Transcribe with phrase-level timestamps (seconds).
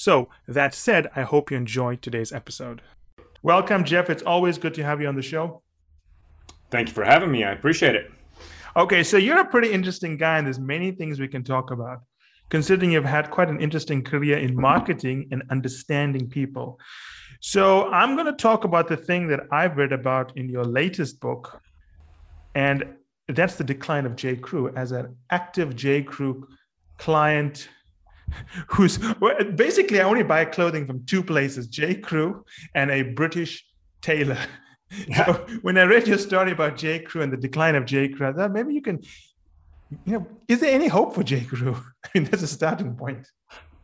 [0.00, 2.80] So, that said, I hope you enjoyed today's episode.
[3.42, 4.08] Welcome, Jeff.
[4.08, 5.60] It's always good to have you on the show.
[6.70, 7.44] Thank you for having me.
[7.44, 8.10] I appreciate it.
[8.78, 11.98] Okay, so you're a pretty interesting guy, and there's many things we can talk about,
[12.48, 16.80] considering you've had quite an interesting career in marketing and understanding people.
[17.40, 21.20] So I'm going to talk about the thing that I've read about in your latest
[21.20, 21.60] book,
[22.54, 22.86] and
[23.28, 24.36] that's the decline of J.
[24.36, 26.02] Crew as an active J.
[26.02, 26.48] Crew
[26.96, 27.68] client
[28.68, 28.98] who's
[29.54, 31.94] basically I only buy clothing from two places, J.
[31.94, 32.44] Crew
[32.74, 33.64] and a British
[34.02, 34.38] tailor.
[35.06, 35.26] Yeah.
[35.26, 36.98] So when I read your story about J.
[36.98, 38.08] Crew and the decline of J.
[38.08, 39.00] Crew, I thought maybe you can,
[40.04, 41.42] you know, is there any hope for J.
[41.44, 41.76] Crew?
[42.04, 43.24] I mean, that's a starting point.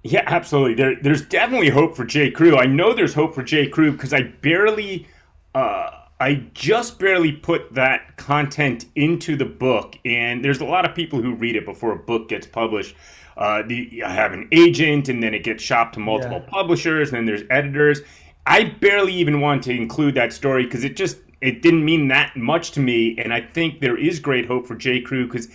[0.02, 0.74] Yeah, absolutely.
[0.74, 2.32] There, there's definitely hope for J.
[2.32, 2.56] Crew.
[2.56, 3.68] I know there's hope for J.
[3.68, 5.06] Crew because I barely,
[5.54, 10.94] uh, I just barely put that content into the book, and there's a lot of
[10.94, 12.96] people who read it before a book gets published
[13.36, 16.50] uh, the, I have an agent, and then it gets shopped to multiple yeah.
[16.50, 18.00] publishers, and then there's editors.
[18.46, 22.36] I barely even want to include that story because it just it didn't mean that
[22.36, 25.00] much to me, and I think there is great hope for J.
[25.00, 25.48] Crew because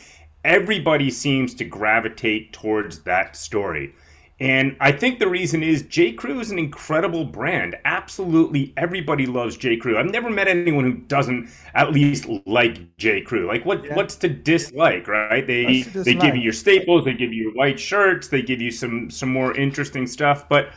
[0.44, 3.94] everybody seems to gravitate towards that story.
[4.42, 6.14] And I think the reason is J.
[6.14, 7.76] Crew is an incredible brand.
[7.86, 9.78] Absolutely everybody loves J.
[9.78, 10.00] Crew.
[10.00, 13.22] I've never met anyone who doesn't at least like J.
[13.22, 13.46] Crew.
[13.46, 13.96] Like what yeah.
[13.96, 15.46] what's to dislike, right?
[15.46, 18.72] They they give you your staples, they give you your white shirts, they give you
[18.72, 20.70] some some more interesting stuff, but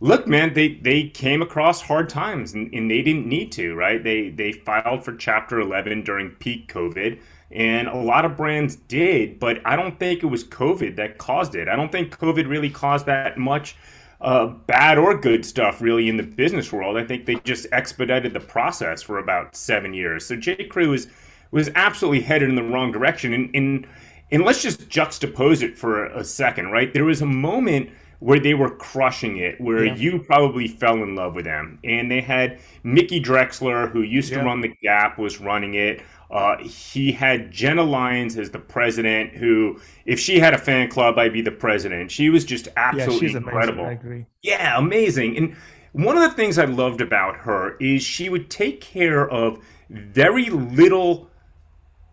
[0.00, 4.04] look man they they came across hard times and, and they didn't need to right
[4.04, 7.18] they they filed for chapter 11 during peak covid
[7.50, 11.54] and a lot of brands did, but I don't think it was COVID that caused
[11.54, 11.68] it.
[11.68, 13.76] I don't think COVID really caused that much
[14.20, 16.96] uh, bad or good stuff really in the business world.
[16.96, 20.26] I think they just expedited the process for about seven years.
[20.26, 20.64] So J.
[20.64, 21.08] Crew was
[21.50, 23.32] was absolutely headed in the wrong direction.
[23.32, 23.86] And, and
[24.30, 26.92] and let's just juxtapose it for a second, right?
[26.92, 29.94] There was a moment where they were crushing it, where yeah.
[29.94, 31.78] you probably fell in love with them.
[31.84, 34.40] And they had Mickey Drexler, who used yeah.
[34.40, 36.02] to run the Gap, was running it.
[36.30, 41.18] Uh, he had Jenna Lyons as the president, who, if she had a fan club,
[41.18, 42.10] I'd be the president.
[42.10, 43.84] She was just absolutely yeah, incredible.
[43.84, 43.98] Amazing.
[43.98, 44.26] I agree.
[44.42, 45.36] Yeah, amazing.
[45.38, 45.56] And
[45.92, 50.50] one of the things I loved about her is she would take care of very
[50.50, 51.30] little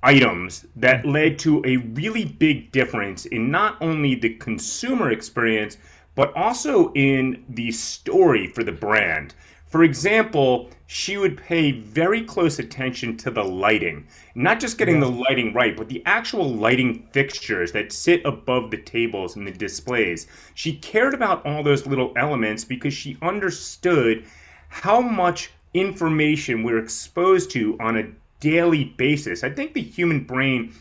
[0.01, 1.11] items that mm-hmm.
[1.11, 5.77] led to a really big difference in not only the consumer experience,
[6.13, 9.33] but also in the story for the brand.
[9.65, 15.09] For example, she would pay very close attention to the lighting, not just getting the
[15.09, 20.27] lighting right, but the actual lighting fixtures that sit above the tables and the displays.
[20.53, 24.25] She cared about all those little elements because she understood
[24.69, 29.43] how much information we're exposed to on a daily basis.
[29.43, 30.73] I think the human brain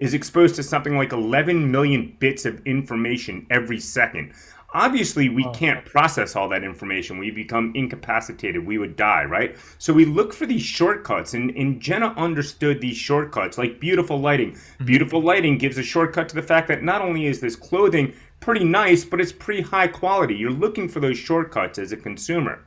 [0.00, 4.32] is exposed to something like 11 million bits of information every second.
[4.74, 5.50] Obviously, we oh.
[5.52, 7.18] can't process all that information.
[7.18, 8.64] We become incapacitated.
[8.64, 9.56] We would die, right?
[9.78, 14.52] So we look for these shortcuts, and, and Jenna understood these shortcuts, like beautiful lighting.
[14.52, 14.84] Mm-hmm.
[14.86, 18.64] Beautiful lighting gives a shortcut to the fact that not only is this clothing pretty
[18.64, 20.34] nice, but it's pretty high quality.
[20.34, 22.64] You're looking for those shortcuts as a consumer.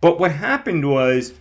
[0.00, 1.34] But what happened was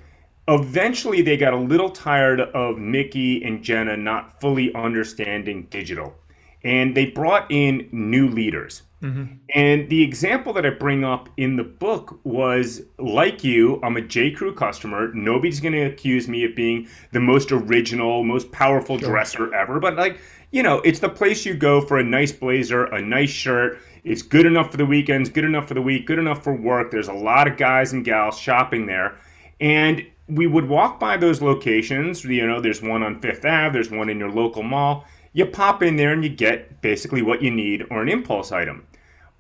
[0.47, 6.15] eventually they got a little tired of Mickey and Jenna not fully understanding digital.
[6.63, 8.83] And they brought in new leaders.
[9.03, 9.35] Mm-hmm.
[9.53, 14.01] And the example that I bring up in the book was like you, I'm a
[14.01, 14.31] J.
[14.31, 15.13] Crew customer.
[15.13, 19.09] Nobody's going to accuse me of being the most original, most powerful sure.
[19.09, 19.79] dresser ever.
[19.79, 20.19] But, like,
[20.51, 23.79] you know, it's the place you go for a nice blazer, a nice shirt.
[24.05, 26.89] It's good enough for the weekends, good enough for the week, good enough for work.
[26.89, 29.17] There's a lot of guys and gals shopping there.
[29.59, 32.23] And we would walk by those locations.
[32.23, 35.05] You know, there's one on Fifth Ave, there's one in your local mall.
[35.33, 38.85] You pop in there and you get basically what you need or an impulse item.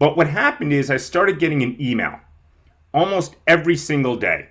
[0.03, 2.19] But what happened is I started getting an email
[2.93, 4.49] almost every single day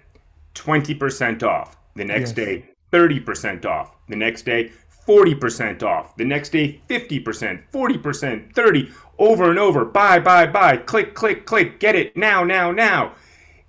[0.54, 1.76] 20% off.
[1.94, 2.46] The next yes.
[2.46, 3.94] day, 30% off.
[4.08, 4.72] The next day,
[5.06, 6.16] 40% off.
[6.16, 9.84] The next day, 50%, 40%, 30 over and over.
[9.84, 10.78] Buy, buy, buy.
[10.78, 11.78] Click, click, click.
[11.78, 13.14] Get it now, now, now.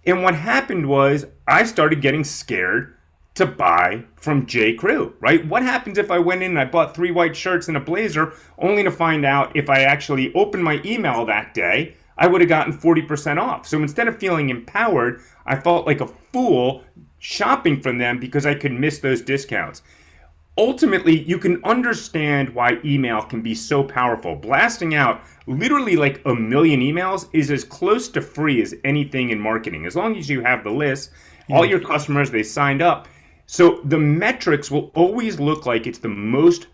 [0.06, 2.96] And what happened was I started getting scared
[3.36, 4.74] to buy from J.
[4.74, 5.46] Crew, right?
[5.48, 8.34] What happens if I went in and I bought three white shirts and a blazer,
[8.60, 12.50] only to find out if I actually opened my email that day, I would have
[12.50, 13.68] gotten 40% off.
[13.68, 16.84] So instead of feeling empowered, I felt like a fool
[17.18, 19.82] shopping from them because I could miss those discounts.
[20.56, 24.36] Ultimately, you can understand why email can be so powerful.
[24.36, 29.40] Blasting out literally like a million emails is as close to free as anything in
[29.40, 29.88] marketing.
[29.88, 31.10] As long as you have the list,
[31.50, 33.08] all your customers, they signed up.
[33.54, 36.66] So the metrics will always look like it's the most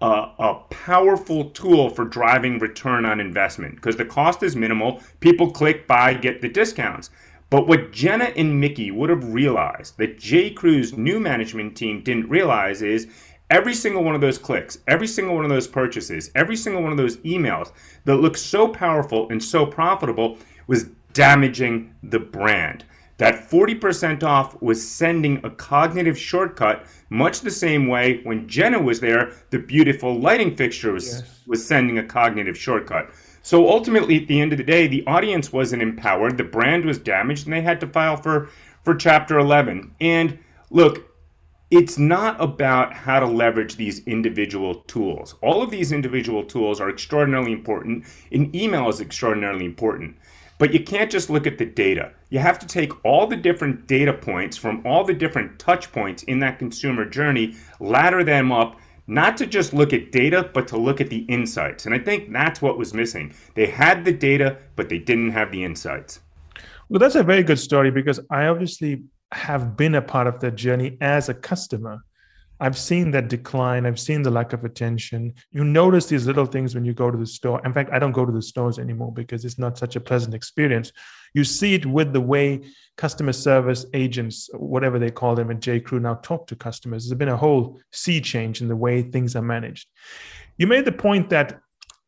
[0.00, 5.02] uh, a powerful tool for driving return on investment because the cost is minimal.
[5.20, 7.10] People click, buy, get the discounts.
[7.50, 10.48] But what Jenna and Mickey would have realized that J.
[10.48, 13.08] Crew's new management team didn't realize is
[13.50, 16.92] every single one of those clicks, every single one of those purchases, every single one
[16.92, 17.72] of those emails
[18.06, 20.38] that looked so powerful and so profitable
[20.68, 22.86] was damaging the brand.
[23.22, 28.98] That 40% off was sending a cognitive shortcut, much the same way when Jenna was
[28.98, 31.40] there, the beautiful lighting fixture was, yes.
[31.46, 33.10] was sending a cognitive shortcut.
[33.42, 36.98] So ultimately, at the end of the day, the audience wasn't empowered, the brand was
[36.98, 38.48] damaged, and they had to file for,
[38.82, 39.94] for Chapter 11.
[40.00, 40.36] And
[40.70, 41.08] look,
[41.70, 45.36] it's not about how to leverage these individual tools.
[45.42, 50.16] All of these individual tools are extraordinarily important, and email is extraordinarily important.
[50.58, 52.12] But you can't just look at the data.
[52.32, 56.22] You have to take all the different data points from all the different touch points
[56.22, 60.78] in that consumer journey, ladder them up, not to just look at data, but to
[60.78, 61.84] look at the insights.
[61.84, 63.34] And I think that's what was missing.
[63.54, 66.20] They had the data, but they didn't have the insights.
[66.88, 69.02] Well, that's a very good story because I obviously
[69.32, 72.02] have been a part of that journey as a customer.
[72.62, 73.86] I've seen that decline.
[73.86, 75.34] I've seen the lack of attention.
[75.50, 77.60] You notice these little things when you go to the store.
[77.64, 80.32] In fact, I don't go to the stores anymore because it's not such a pleasant
[80.32, 80.92] experience.
[81.34, 82.62] You see it with the way
[82.96, 85.80] customer service agents, whatever they call them at J.
[85.80, 87.08] Crew, now talk to customers.
[87.08, 89.88] There's been a whole sea change in the way things are managed.
[90.56, 91.58] You made the point that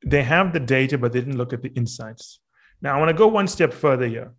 [0.06, 2.38] they have the data, but they didn't look at the insights.
[2.80, 4.30] Now, I want to go one step further here.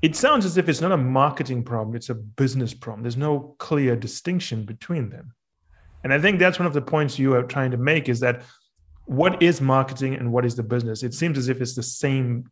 [0.00, 3.02] It sounds as if it's not a marketing problem, it's a business problem.
[3.02, 5.34] There's no clear distinction between them.
[6.04, 8.42] And I think that's one of the points you are trying to make is that
[9.06, 11.02] what is marketing and what is the business?
[11.02, 12.50] It seems as if it's the same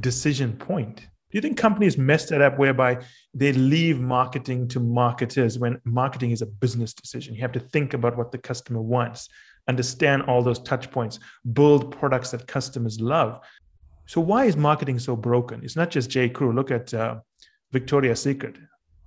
[0.00, 0.96] decision point.
[0.96, 2.98] Do you think companies mess that up whereby
[3.32, 7.34] they leave marketing to marketers when marketing is a business decision?
[7.34, 9.30] You have to think about what the customer wants,
[9.66, 11.18] understand all those touch points,
[11.54, 13.40] build products that customers love.
[14.06, 15.64] So why is marketing so broken?
[15.64, 16.28] It's not just J.
[16.28, 16.52] Crew.
[16.52, 17.20] Look at uh,
[17.72, 18.56] Victoria's Secret.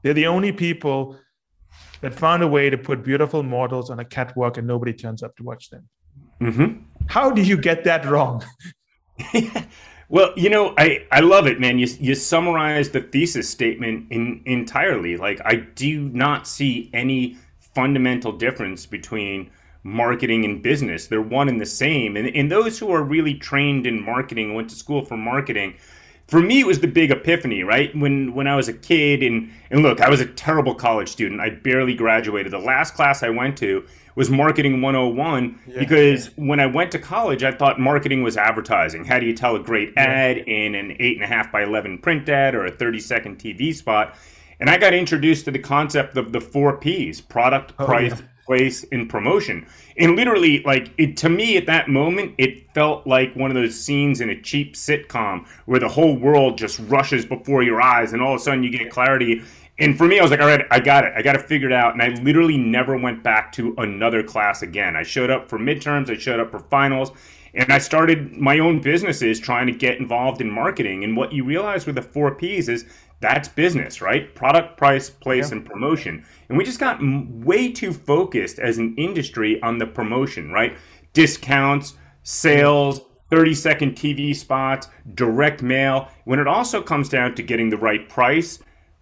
[0.01, 1.19] They're the only people
[2.01, 5.35] that found a way to put beautiful models on a catwalk and nobody turns up
[5.37, 5.87] to watch them.
[6.41, 6.83] Mm-hmm.
[7.07, 8.43] How do you get that wrong?
[10.09, 11.79] well, you know, I, I love it, man.
[11.79, 15.17] You, you summarized the thesis statement in, entirely.
[15.17, 19.49] Like, I do not see any fundamental difference between
[19.83, 21.07] marketing and business.
[21.07, 22.17] They're one and the same.
[22.17, 25.75] And, and those who are really trained in marketing, went to school for marketing,
[26.27, 27.95] for me it was the big epiphany right?
[27.95, 31.41] When when i was a kid and and look i was a terrible college student.
[31.41, 32.51] I barely graduated.
[32.51, 33.85] The last class i went to
[34.15, 35.79] was marketing 101 yeah.
[35.79, 39.05] because when i went to college i thought marketing was advertising.
[39.05, 42.65] How do you tell a great ad in an 8.5 by 11 print ad or
[42.65, 44.15] a 30 second tv spot?
[44.59, 48.27] And i got introduced to the concept of the four p's product oh, price yeah
[48.45, 49.65] place in promotion.
[49.97, 53.79] And literally, like it to me at that moment, it felt like one of those
[53.79, 58.21] scenes in a cheap sitcom where the whole world just rushes before your eyes, and
[58.21, 59.41] all of a sudden you get clarity.
[59.77, 61.13] And for me, I was like, all right, I got it.
[61.17, 61.93] I got it out.
[61.93, 64.95] And I literally never went back to another class again.
[64.95, 67.11] I showed up for midterms, I showed up for finals,
[67.53, 71.03] and I started my own businesses trying to get involved in marketing.
[71.03, 72.85] And what you realize with the four P's is
[73.25, 74.35] that's business, right?
[74.35, 75.57] Product, price, place, yeah.
[75.57, 76.23] and promotion.
[76.47, 80.77] And we just got way too focused as an industry on the promotion, right?
[81.13, 83.01] Discounts, sales,
[83.31, 88.07] 30 second TV spots, direct mail, when it also comes down to getting the right
[88.09, 88.59] price,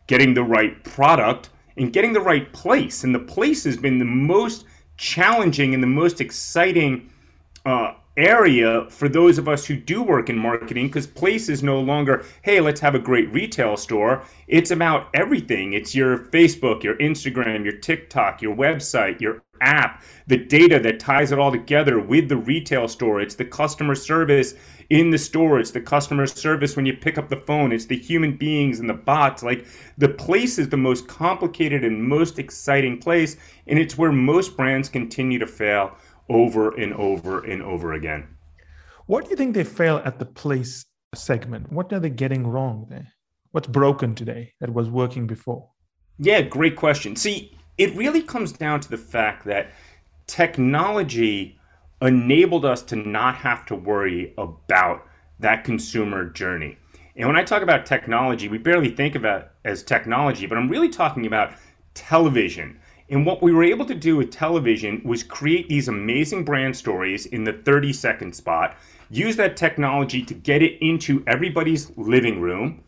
[0.08, 3.04] getting the right product, and getting the right place.
[3.04, 4.64] And the place has been the most
[4.96, 7.10] challenging and the most exciting
[7.66, 11.80] uh, area for those of us who do work in marketing because place is no
[11.80, 14.24] longer hey let's have a great retail store.
[14.48, 15.74] It's about everything.
[15.74, 21.32] It's your facebook your instagram your tiktok your website your app the data that ties
[21.32, 23.20] it all together with the retail store.
[23.20, 24.54] It's the customer service
[24.90, 25.60] in the store.
[25.60, 27.72] It's the customer service when you pick up the phone.
[27.72, 29.42] It's the human beings and the bots.
[29.42, 29.66] Like
[29.98, 34.90] the place is the most complicated and most exciting place and it's where most brands
[34.90, 35.96] continue to fail
[36.30, 38.28] over and over and over again.
[39.06, 41.72] What do you think they fail at the place segment?
[41.72, 43.08] What are they getting wrong there?
[43.52, 45.70] What's broken today that was working before?
[46.18, 47.16] Yeah, great question.
[47.16, 49.72] See, it really comes down to the fact that
[50.28, 51.60] technology
[52.02, 55.06] enabled us to not have to worry about
[55.40, 56.78] that consumer journey.
[57.16, 60.70] And when I talk about technology, we barely think about it as technology, but I'm
[60.70, 61.54] really talking about
[61.94, 62.80] television.
[63.10, 67.26] And what we were able to do with television was create these amazing brand stories
[67.28, 68.76] in the 30 second spot,
[69.10, 72.84] use that technology to get it into everybody's living room,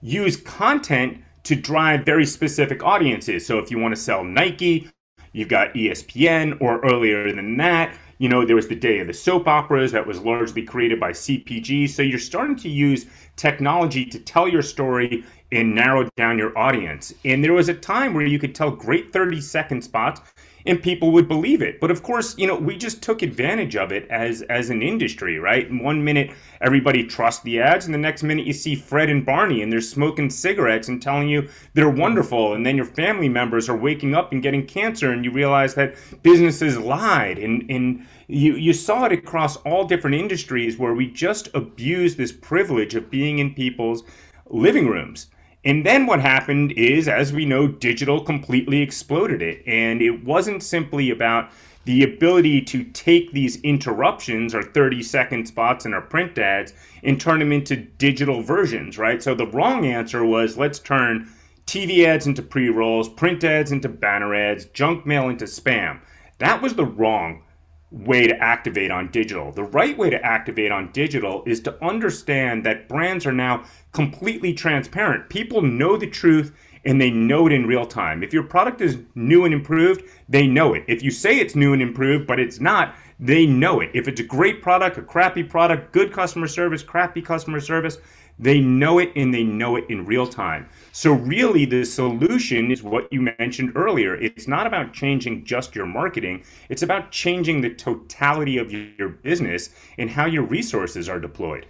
[0.00, 3.46] use content to drive very specific audiences.
[3.46, 4.90] So if you want to sell Nike,
[5.32, 9.12] you've got ESPN, or earlier than that, you know, there was the day of the
[9.12, 11.88] soap operas that was largely created by CPG.
[11.90, 13.06] So you're starting to use
[13.36, 17.12] technology to tell your story and narrow down your audience.
[17.24, 20.20] And there was a time where you could tell great 30 second spots
[20.66, 21.80] and people would believe it.
[21.80, 25.38] But of course, you know, we just took advantage of it as as an industry,
[25.38, 25.70] right?
[25.70, 29.62] One minute everybody trusts the ads, and the next minute you see Fred and Barney
[29.62, 33.76] and they're smoking cigarettes and telling you they're wonderful, and then your family members are
[33.76, 38.72] waking up and getting cancer, and you realize that businesses lied, and and you you
[38.72, 43.54] saw it across all different industries where we just abuse this privilege of being in
[43.54, 44.02] people's
[44.48, 45.28] living rooms.
[45.66, 49.64] And then what happened is, as we know, digital completely exploded it.
[49.66, 51.50] And it wasn't simply about
[51.86, 57.20] the ability to take these interruptions or 30 second spots in our print ads and
[57.20, 59.20] turn them into digital versions, right?
[59.20, 61.28] So the wrong answer was let's turn
[61.66, 65.98] TV ads into pre rolls, print ads into banner ads, junk mail into spam.
[66.38, 67.42] That was the wrong
[67.90, 69.52] way to activate on digital.
[69.52, 74.52] The right way to activate on digital is to understand that brands are now completely
[74.52, 75.28] transparent.
[75.28, 76.52] People know the truth
[76.84, 78.22] and they know it in real time.
[78.22, 80.84] If your product is new and improved, they know it.
[80.86, 83.90] If you say it's new and improved, but it's not, they know it.
[83.94, 87.98] If it's a great product, a crappy product, good customer service, crappy customer service,
[88.38, 90.68] they know it and they know it in real time.
[90.92, 94.14] So, really, the solution is what you mentioned earlier.
[94.16, 99.70] It's not about changing just your marketing, it's about changing the totality of your business
[99.98, 101.66] and how your resources are deployed.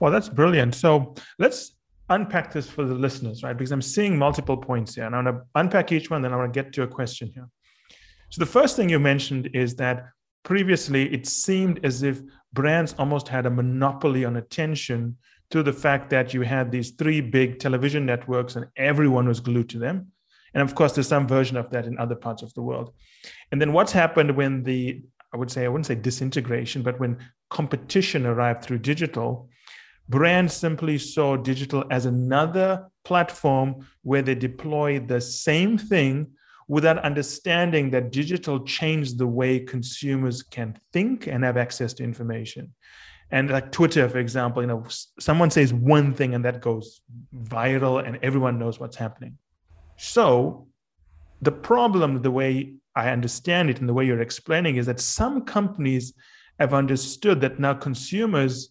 [0.00, 0.74] Well, that's brilliant.
[0.74, 1.76] So, let's
[2.10, 3.56] unpack this for the listeners, right?
[3.56, 6.36] Because I'm seeing multiple points here, and I'm going to unpack each one, then I
[6.36, 7.48] want to get to a question here.
[8.30, 10.06] So, the first thing you mentioned is that
[10.44, 12.20] previously it seemed as if
[12.52, 15.16] brands almost had a monopoly on attention
[15.54, 19.68] to the fact that you had these three big television networks and everyone was glued
[19.68, 20.08] to them.
[20.52, 22.92] And of course, there's some version of that in other parts of the world.
[23.52, 25.00] And then what's happened when the,
[25.32, 27.18] I would say, I wouldn't say disintegration, but when
[27.50, 29.48] competition arrived through digital,
[30.08, 36.32] brands simply saw digital as another platform where they deploy the same thing
[36.66, 42.74] without understanding that digital changed the way consumers can think and have access to information
[43.34, 44.84] and like twitter for example you know
[45.18, 47.00] someone says one thing and that goes
[47.42, 49.36] viral and everyone knows what's happening.
[49.96, 50.68] So
[51.42, 55.42] the problem the way i understand it and the way you're explaining is that some
[55.42, 56.14] companies
[56.60, 58.70] have understood that now consumers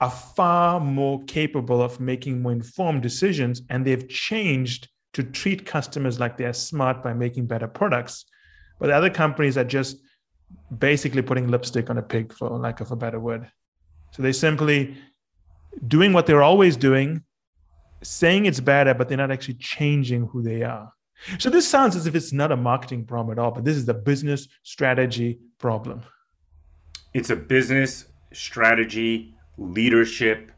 [0.00, 6.20] are far more capable of making more informed decisions and they've changed to treat customers
[6.20, 8.24] like they're smart by making better products.
[8.78, 9.96] But other companies are just
[10.78, 13.50] basically putting lipstick on a pig for lack of a better word
[14.10, 14.96] so they're simply
[15.86, 17.22] doing what they're always doing,
[18.02, 20.92] saying it's better, but they're not actually changing who they are.
[21.38, 23.88] So this sounds as if it's not a marketing problem at all, but this is
[23.88, 26.02] a business strategy problem.
[27.12, 30.52] It's a business strategy, leadership,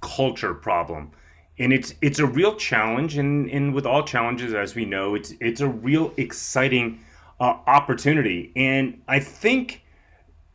[0.00, 1.10] culture problem.
[1.58, 5.34] And it's it's a real challenge, and, and with all challenges, as we know, it's
[5.40, 7.00] it's a real exciting
[7.38, 8.50] uh, opportunity.
[8.56, 9.82] And I think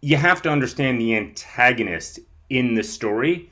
[0.02, 3.50] you have to understand the antagonist in the story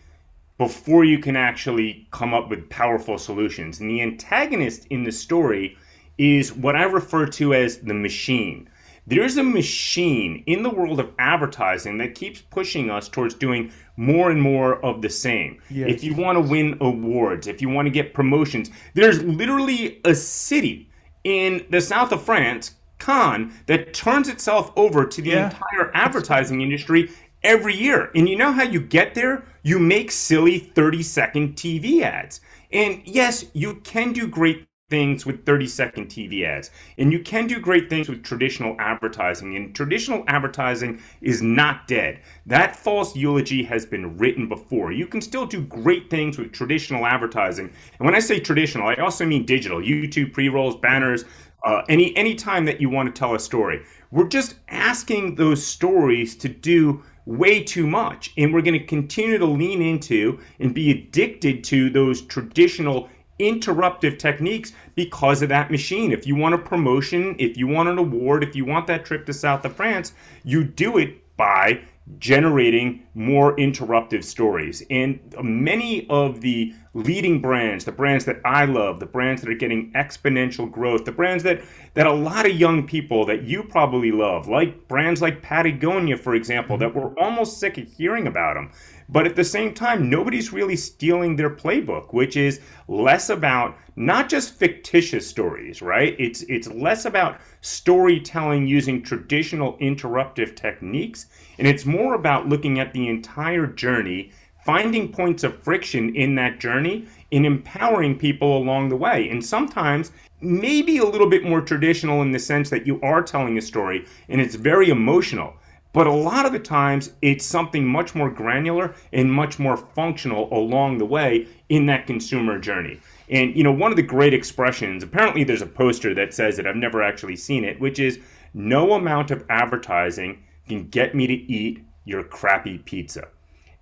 [0.58, 3.80] before you can actually come up with powerful solutions.
[3.80, 5.78] And the antagonist in the story
[6.18, 8.70] is what I refer to as the machine.
[9.06, 14.32] There's a machine in the world of advertising that keeps pushing us towards doing more
[14.32, 15.62] and more of the same.
[15.70, 15.90] Yes.
[15.90, 20.16] If you want to win awards, if you want to get promotions, there's literally a
[20.16, 20.90] city
[21.26, 25.46] in the south of France Cannes that turns itself over to the yeah.
[25.46, 27.10] entire advertising industry
[27.44, 28.12] every year.
[28.16, 29.44] And you know how you get there?
[29.64, 32.42] You make silly 30 second TV ads.
[32.72, 36.70] And yes, you can do great things with 30 second TV ads.
[36.98, 39.56] And you can do great things with traditional advertising.
[39.56, 42.20] And traditional advertising is not dead.
[42.46, 44.92] That false eulogy has been written before.
[44.92, 47.72] You can still do great things with traditional advertising.
[47.98, 51.26] And when I say traditional, I also mean digital YouTube pre rolls, banners,
[51.64, 53.84] uh, any any time that you want to tell a story.
[54.12, 59.38] We're just asking those stories to do way too much, and we're going to continue
[59.38, 66.12] to lean into and be addicted to those traditional interruptive techniques because of that machine.
[66.12, 69.26] If you want a promotion, if you want an award, if you want that trip
[69.26, 71.82] to south of France, you do it by
[72.20, 74.84] generating more interruptive stories.
[74.90, 79.56] And many of the leading brands, the brands that I love, the brands that are
[79.56, 81.62] getting exponential growth, the brands that
[81.96, 86.36] that a lot of young people that you probably love, like brands like Patagonia, for
[86.36, 86.94] example, mm-hmm.
[86.94, 88.72] that we're almost sick of hearing about them.
[89.14, 94.28] But at the same time, nobody's really stealing their playbook, which is less about not
[94.28, 96.16] just fictitious stories, right?
[96.18, 101.28] It's it's less about storytelling using traditional interruptive techniques,
[101.60, 104.32] and it's more about looking at the entire journey,
[104.66, 109.30] finding points of friction in that journey, and empowering people along the way.
[109.30, 113.60] And sometimes maybe a little bit more traditional in the sense that you are telling
[113.60, 115.54] a story and it's very emotional.
[115.94, 120.52] But a lot of the times, it's something much more granular and much more functional
[120.52, 123.00] along the way in that consumer journey.
[123.30, 126.66] And, you know, one of the great expressions, apparently there's a poster that says it,
[126.66, 128.20] I've never actually seen it, which is
[128.56, 133.28] no amount of advertising can get me to eat your crappy pizza.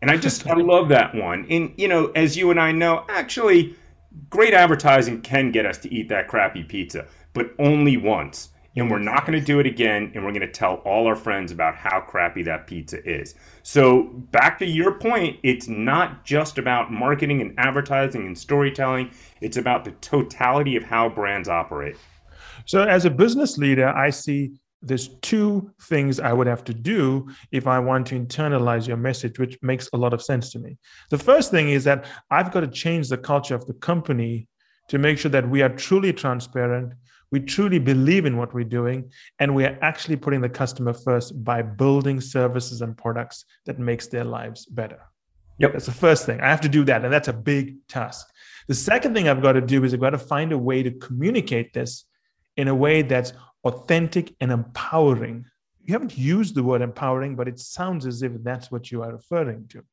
[0.01, 1.46] And I just, I love that one.
[1.50, 3.75] And, you know, as you and I know, actually,
[4.30, 8.99] great advertising can get us to eat that crappy pizza, but only once and we're
[8.99, 11.75] not going to do it again and we're going to tell all our friends about
[11.75, 13.35] how crappy that pizza is.
[13.63, 19.11] So back to your point it's not just about marketing and advertising and storytelling.
[19.41, 21.97] It's about the totality of how brands operate.
[22.65, 24.51] So as a business leader i see
[24.81, 29.37] there's two things I would have to do if I want to internalize your message,
[29.37, 30.77] which makes a lot of sense to me.
[31.11, 34.47] The first thing is that I've got to change the culture of the company
[34.87, 36.93] to make sure that we are truly transparent,
[37.31, 39.09] we truly believe in what we're doing
[39.39, 44.07] and we are actually putting the customer first by building services and products that makes
[44.07, 45.00] their lives better.
[45.57, 45.73] Yep.
[45.73, 46.41] That's the first thing.
[46.41, 48.27] I have to do that and that's a big task.
[48.67, 50.91] The second thing i've got to do is i've got to find a way to
[50.91, 52.05] communicate this
[52.57, 53.33] in a way that's
[53.63, 55.45] authentic and empowering.
[55.85, 59.13] You haven't used the word empowering but it sounds as if that's what you are
[59.13, 59.83] referring to.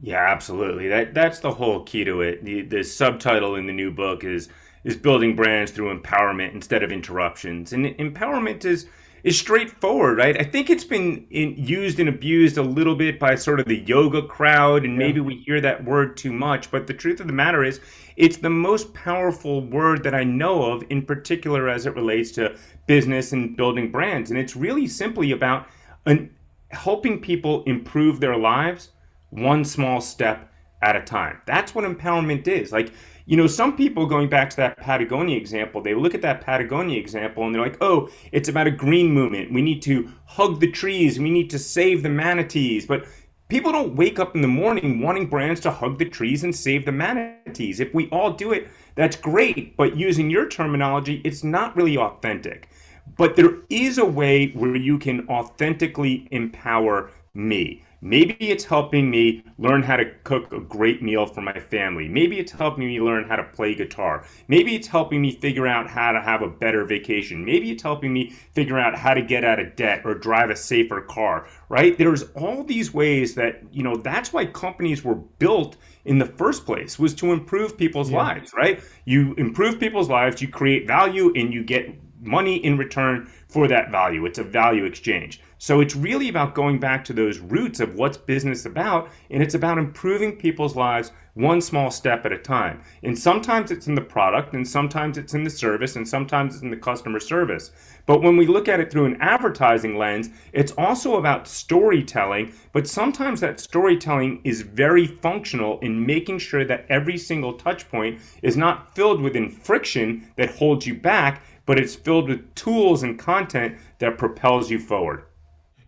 [0.00, 0.88] Yeah absolutely.
[0.88, 2.44] That that's the whole key to it.
[2.44, 4.48] The, the subtitle in the new book is
[4.84, 7.72] is building brands through empowerment instead of interruptions.
[7.72, 8.86] And empowerment is
[9.22, 10.40] is straightforward, right?
[10.40, 13.80] I think it's been in, used and abused a little bit by sort of the
[13.80, 16.70] yoga crowd, and maybe we hear that word too much.
[16.70, 17.80] But the truth of the matter is,
[18.16, 22.56] it's the most powerful word that I know of, in particular as it relates to
[22.86, 24.30] business and building brands.
[24.30, 25.66] And it's really simply about
[26.06, 26.34] an,
[26.70, 28.90] helping people improve their lives
[29.30, 30.50] one small step
[30.82, 31.40] at a time.
[31.46, 32.72] That's what empowerment is.
[32.72, 32.92] Like
[33.30, 36.98] you know, some people going back to that Patagonia example, they look at that Patagonia
[36.98, 39.52] example and they're like, oh, it's about a green movement.
[39.52, 41.20] We need to hug the trees.
[41.20, 42.86] We need to save the manatees.
[42.86, 43.06] But
[43.48, 46.84] people don't wake up in the morning wanting brands to hug the trees and save
[46.84, 47.78] the manatees.
[47.78, 48.66] If we all do it,
[48.96, 49.76] that's great.
[49.76, 52.68] But using your terminology, it's not really authentic.
[53.16, 57.84] But there is a way where you can authentically empower me.
[58.02, 62.08] Maybe it's helping me learn how to cook a great meal for my family.
[62.08, 64.24] Maybe it's helping me learn how to play guitar.
[64.48, 67.44] Maybe it's helping me figure out how to have a better vacation.
[67.44, 70.56] Maybe it's helping me figure out how to get out of debt or drive a
[70.56, 71.98] safer car, right?
[71.98, 76.64] There's all these ways that, you know, that's why companies were built in the first
[76.64, 78.18] place was to improve people's yeah.
[78.18, 78.82] lives, right?
[79.04, 83.90] You improve people's lives, you create value and you get money in return for that
[83.90, 84.26] value.
[84.26, 85.40] It's a value exchange.
[85.62, 89.54] So it's really about going back to those roots of what's business about, and it's
[89.54, 92.82] about improving people's lives one small step at a time.
[93.02, 96.62] And sometimes it's in the product, and sometimes it's in the service, and sometimes it's
[96.62, 97.72] in the customer service.
[98.06, 102.88] But when we look at it through an advertising lens, it's also about storytelling, but
[102.88, 108.56] sometimes that storytelling is very functional in making sure that every single touch point is
[108.56, 113.76] not filled with friction that holds you back, but it's filled with tools and content
[113.98, 115.24] that propels you forward.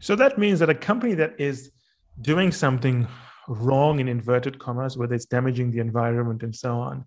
[0.02, 1.70] So that means that a company that is
[2.20, 3.06] doing something
[3.46, 7.04] wrong in inverted commas, whether it's damaging the environment and so on,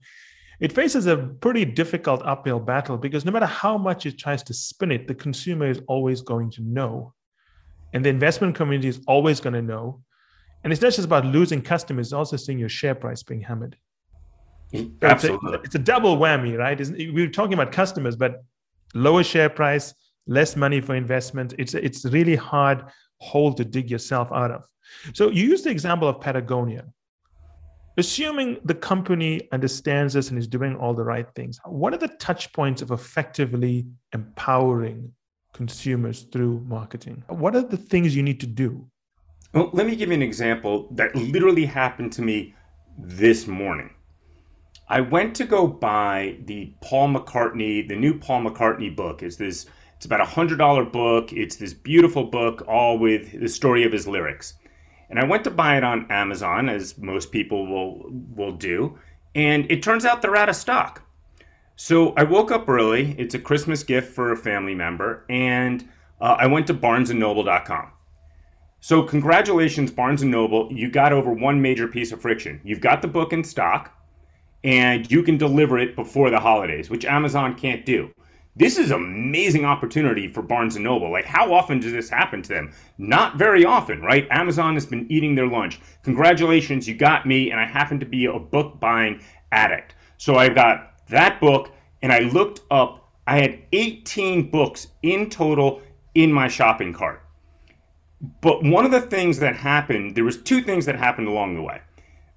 [0.62, 4.54] it faces a pretty difficult uphill battle because no matter how much it tries to
[4.54, 7.14] spin it, the consumer is always going to know.
[7.92, 10.02] And the investment community is always going to know.
[10.64, 13.76] And it's not just about losing customers, it's also seeing your share price being hammered.
[15.02, 15.54] Absolutely.
[15.54, 16.80] It's a, it's a double whammy, right?
[17.14, 18.42] we're talking about customers, but
[18.94, 19.94] lower share price,
[20.28, 21.54] less money for investment.
[21.58, 22.86] It's it's really hard
[23.20, 24.68] hole to dig yourself out of.
[25.14, 26.86] So you use the example of Patagonia.
[27.98, 32.10] Assuming the company understands this and is doing all the right things, what are the
[32.20, 35.14] touch points of effectively empowering
[35.54, 37.24] consumers through marketing?
[37.30, 38.86] What are the things you need to do?
[39.54, 42.54] Well, let me give you an example that literally happened to me
[42.98, 43.92] this morning.
[44.90, 49.68] I went to go buy the Paul McCartney, the new Paul McCartney book is this
[49.98, 51.32] It's about a hundred dollar book.
[51.34, 54.56] It's this beautiful book, all with the story of his lyrics.
[55.10, 58.98] And I went to buy it on Amazon, as most people will will do,
[59.34, 61.02] and it turns out they're out of stock.
[61.76, 63.16] So I woke up early.
[63.18, 65.88] It's a Christmas gift for a family member, and
[66.22, 67.92] uh, I went to BarnesandNoble.com.
[68.80, 70.72] So congratulations, Barnes and Noble.
[70.72, 72.62] You got over one major piece of friction.
[72.64, 73.92] You've got the book in stock,
[74.64, 78.12] and you can deliver it before the holidays, which Amazon can't do.
[78.58, 81.12] This is amazing opportunity for Barnes and Noble.
[81.12, 82.72] Like, how often does this happen to them?
[82.98, 84.26] Not very often, right?
[84.32, 85.82] Amazon has been eating their lunch.
[86.04, 89.96] Congratulations, you got me, and I happen to be a book buying addict.
[90.18, 93.12] So I got that book, and I looked up.
[93.28, 95.82] I had 18 books in total
[96.14, 97.24] in my shopping cart.
[98.40, 101.62] But one of the things that happened, there was two things that happened along the
[101.62, 101.82] way.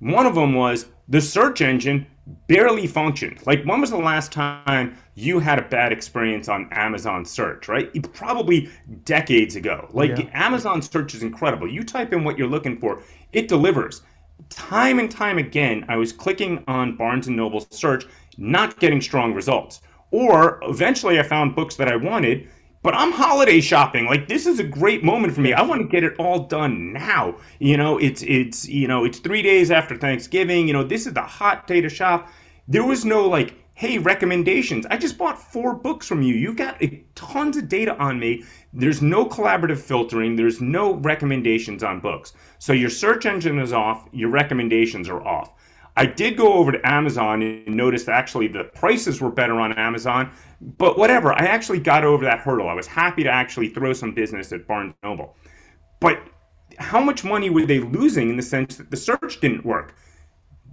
[0.01, 2.09] One of them was the search engine
[2.47, 3.39] barely functioned.
[3.47, 7.91] Like when was the last time you had a bad experience on Amazon search, right?
[8.13, 8.69] Probably
[9.05, 9.89] decades ago.
[9.93, 10.31] Like yeah.
[10.33, 11.69] Amazon search is incredible.
[11.69, 14.03] You type in what you're looking for, it delivers.
[14.51, 19.35] Time and time again, I was clicking on Barnes and Noble search, not getting strong
[19.35, 19.81] results.
[20.11, 22.49] Or eventually I found books that I wanted
[22.83, 24.07] but I'm holiday shopping.
[24.07, 25.53] Like this is a great moment for me.
[25.53, 27.37] I want to get it all done now.
[27.59, 30.67] You know, it's it's you know, it's 3 days after Thanksgiving.
[30.67, 32.29] You know, this is the hot day to shop.
[32.67, 36.35] There was no like, "Hey, recommendations." I just bought 4 books from you.
[36.35, 36.81] you've got
[37.15, 38.45] tons of data on me.
[38.73, 40.37] There's no collaborative filtering.
[40.37, 42.35] There's no recommendations on books.
[42.59, 45.53] So your search engine is off, your recommendations are off.
[45.99, 50.31] I did go over to Amazon and noticed actually the prices were better on Amazon,
[50.61, 51.33] but whatever.
[51.33, 52.69] I actually got over that hurdle.
[52.69, 55.35] I was happy to actually throw some business at Barnes Noble.
[55.99, 56.21] But
[56.79, 59.97] how much money were they losing in the sense that the search didn't work?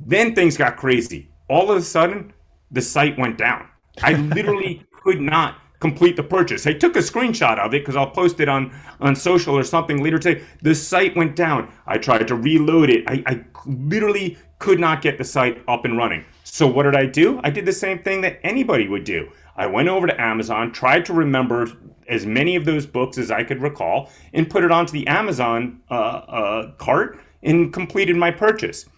[0.05, 1.31] Then things got crazy.
[1.49, 2.31] All of a sudden,
[2.69, 3.67] the site went down.
[4.03, 6.67] I literally could not complete the purchase.
[6.67, 10.03] I took a screenshot of it because I'll post it on, on social or something
[10.03, 10.43] later today.
[10.61, 11.73] The site went down.
[11.87, 13.03] I tried to reload it.
[13.07, 16.25] I, I literally could not get the site up and running.
[16.43, 17.39] So what did I do?
[17.43, 19.29] I did the same thing that anybody would do.
[19.55, 21.67] I went over to Amazon, tried to remember
[22.09, 25.81] as many of those books as I could recall, and put it onto the Amazon
[25.91, 28.89] uh, uh, cart and completed my purchase.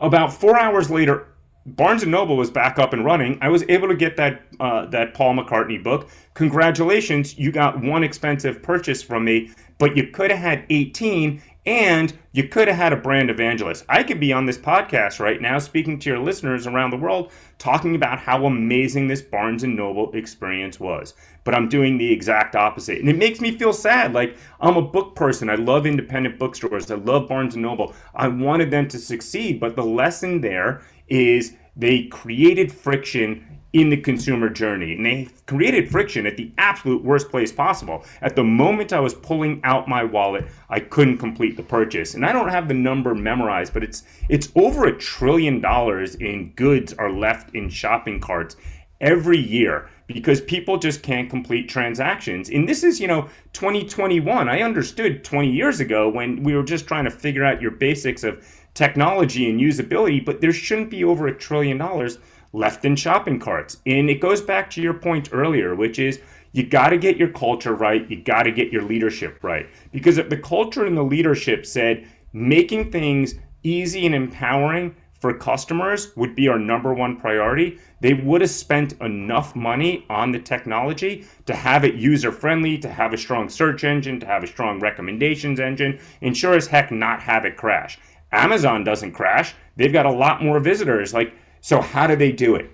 [0.00, 1.28] About four hours later,
[1.66, 3.38] Barnes and Noble was back up and running.
[3.42, 6.08] I was able to get that uh, that Paul McCartney book.
[6.32, 12.12] Congratulations, you got one expensive purchase from me, but you could have had 18 and
[12.32, 13.84] you could have had a brand evangelist.
[13.88, 17.30] I could be on this podcast right now speaking to your listeners around the world
[17.58, 21.14] talking about how amazing this Barnes and Noble experience was.
[21.44, 22.98] But I'm doing the exact opposite.
[22.98, 24.12] And it makes me feel sad.
[24.12, 25.48] Like I'm a book person.
[25.48, 26.90] I love independent bookstores.
[26.90, 27.94] I love Barnes and Noble.
[28.14, 33.96] I wanted them to succeed, but the lesson there is they created friction in the
[33.96, 34.94] consumer journey.
[34.94, 38.04] And they created friction at the absolute worst place possible.
[38.20, 42.14] At the moment I was pulling out my wallet, I couldn't complete the purchase.
[42.14, 46.52] And I don't have the number memorized, but it's it's over a trillion dollars in
[46.56, 48.56] goods are left in shopping carts
[49.00, 52.50] every year because people just can't complete transactions.
[52.50, 54.48] And this is, you know, 2021.
[54.48, 58.22] I understood 20 years ago when we were just trying to figure out your basics
[58.22, 62.18] of technology and usability, but there shouldn't be over a trillion dollars
[62.52, 63.78] left in shopping carts.
[63.86, 66.20] And it goes back to your point earlier, which is
[66.52, 69.66] you got to get your culture right, you got to get your leadership right.
[69.90, 76.14] Because if the culture and the leadership said making things easy and empowering for customers
[76.16, 81.24] would be our number one priority, they would have spent enough money on the technology
[81.46, 84.80] to have it user friendly, to have a strong search engine, to have a strong
[84.80, 87.98] recommendations engine, and sure as heck not have it crash.
[88.32, 89.54] Amazon doesn't crash.
[89.76, 91.14] They've got a lot more visitors.
[91.14, 92.70] Like so, how do they do it?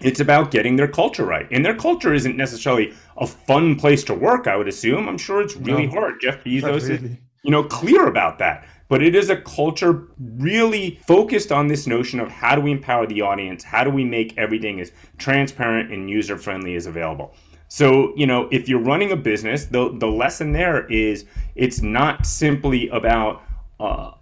[0.00, 1.46] It's about getting their culture right.
[1.50, 5.08] And their culture isn't necessarily a fun place to work, I would assume.
[5.08, 6.20] I'm sure it's really no, hard.
[6.20, 6.94] Jeff Bezos really.
[6.94, 7.02] is,
[7.42, 8.66] you know, clear about that.
[8.88, 13.06] But it is a culture really focused on this notion of how do we empower
[13.06, 13.64] the audience?
[13.64, 17.34] How do we make everything as transparent and user friendly as available?
[17.66, 21.24] So, you know, if you're running a business, the, the lesson there is
[21.56, 23.42] it's not simply about
[23.80, 24.12] uh,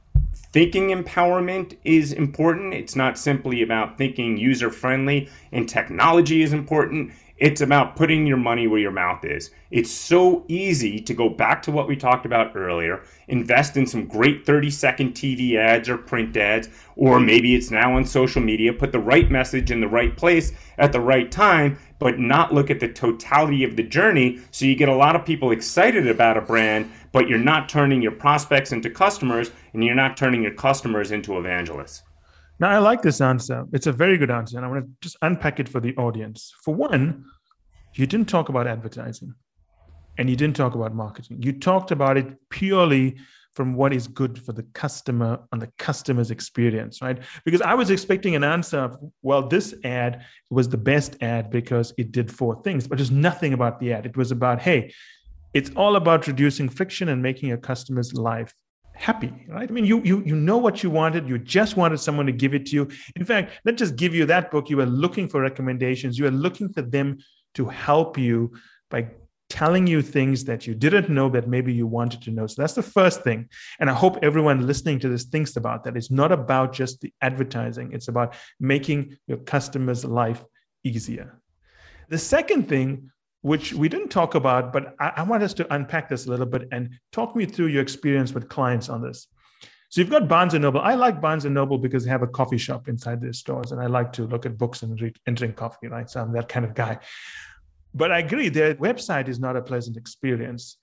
[0.52, 2.74] thinking empowerment is important.
[2.74, 7.12] It's not simply about thinking user friendly and technology is important.
[7.38, 9.50] It's about putting your money where your mouth is.
[9.72, 14.06] It's so easy to go back to what we talked about earlier, invest in some
[14.06, 18.72] great 30 second TV ads or print ads, or maybe it's now on social media,
[18.72, 22.70] put the right message in the right place at the right time, but not look
[22.70, 24.40] at the totality of the journey.
[24.52, 28.02] So you get a lot of people excited about a brand, but you're not turning
[28.02, 32.02] your prospects into customers and you're not turning your customers into evangelists.
[32.58, 33.64] Now, I like this answer.
[33.72, 34.56] It's a very good answer.
[34.56, 36.54] And I want to just unpack it for the audience.
[36.64, 37.24] For one,
[37.94, 39.34] you didn't talk about advertising.
[40.18, 41.42] and you didn't talk about marketing.
[41.42, 43.16] You talked about it purely
[43.54, 47.18] from what is good for the customer and the customer's experience, right?
[47.44, 51.92] Because I was expecting an answer of, well, this ad was the best ad because
[51.98, 54.06] it did four things, but there's nothing about the ad.
[54.06, 54.92] It was about, hey,
[55.54, 58.54] it's all about reducing friction and making your customer's life
[58.94, 62.26] happy right i mean you you you know what you wanted you just wanted someone
[62.26, 64.86] to give it to you in fact not just give you that book you were
[64.86, 67.18] looking for recommendations you were looking for them
[67.54, 68.52] to help you
[68.90, 69.06] by
[69.52, 72.46] telling you things that you didn't know that maybe you wanted to know.
[72.46, 73.50] So that's the first thing.
[73.80, 75.94] And I hope everyone listening to this thinks about that.
[75.94, 80.42] It's not about just the advertising, it's about making your customer's life
[80.84, 81.38] easier.
[82.08, 83.10] The second thing,
[83.42, 86.46] which we didn't talk about, but I, I want us to unpack this a little
[86.46, 89.28] bit and talk me through your experience with clients on this.
[89.90, 90.80] So you've got Barnes and Noble.
[90.80, 93.80] I like Barnes and Noble because they have a coffee shop inside their stores, and
[93.80, 95.88] I like to look at books and read and drink coffee.
[95.88, 96.98] Right, so I'm that kind of guy.
[97.92, 100.78] But I agree, their website is not a pleasant experience.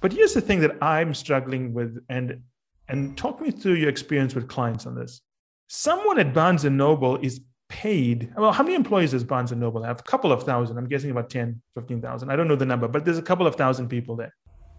[0.00, 2.42] But here's the thing that I'm struggling with, and
[2.88, 5.20] and talk me through your experience with clients on this.
[5.68, 7.40] Someone at Barnes and Noble is
[7.72, 8.32] paid.
[8.36, 10.00] Well, how many employees does Barnes and Noble have?
[10.00, 10.78] A couple of thousand.
[10.78, 12.30] I'm guessing about 10, 15,000.
[12.30, 14.34] I don't know the number, but there's a couple of thousand people there.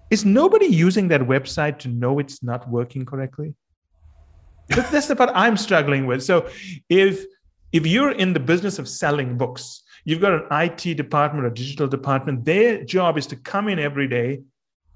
[0.09, 3.55] Is nobody using that website to know it's not working correctly?
[4.69, 6.23] That's the part I'm struggling with.
[6.23, 6.47] So
[6.89, 7.25] if
[7.71, 11.87] if you're in the business of selling books, You've got an IT department or digital
[11.87, 12.43] department.
[12.43, 14.41] Their job is to come in every day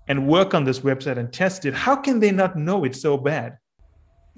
[0.07, 1.73] and work on this website and test it.
[1.73, 3.57] How can they not know it's so bad?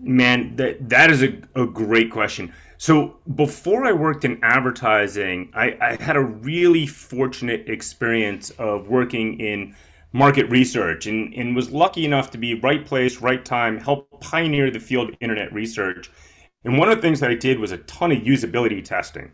[0.01, 2.53] Man, that that is a, a great question.
[2.77, 9.39] So before I worked in advertising, I, I had a really fortunate experience of working
[9.41, 9.75] in
[10.13, 14.71] market research and, and was lucky enough to be right place, right time, help pioneer
[14.71, 16.09] the field of internet research.
[16.63, 19.31] And one of the things that I did was a ton of usability testing.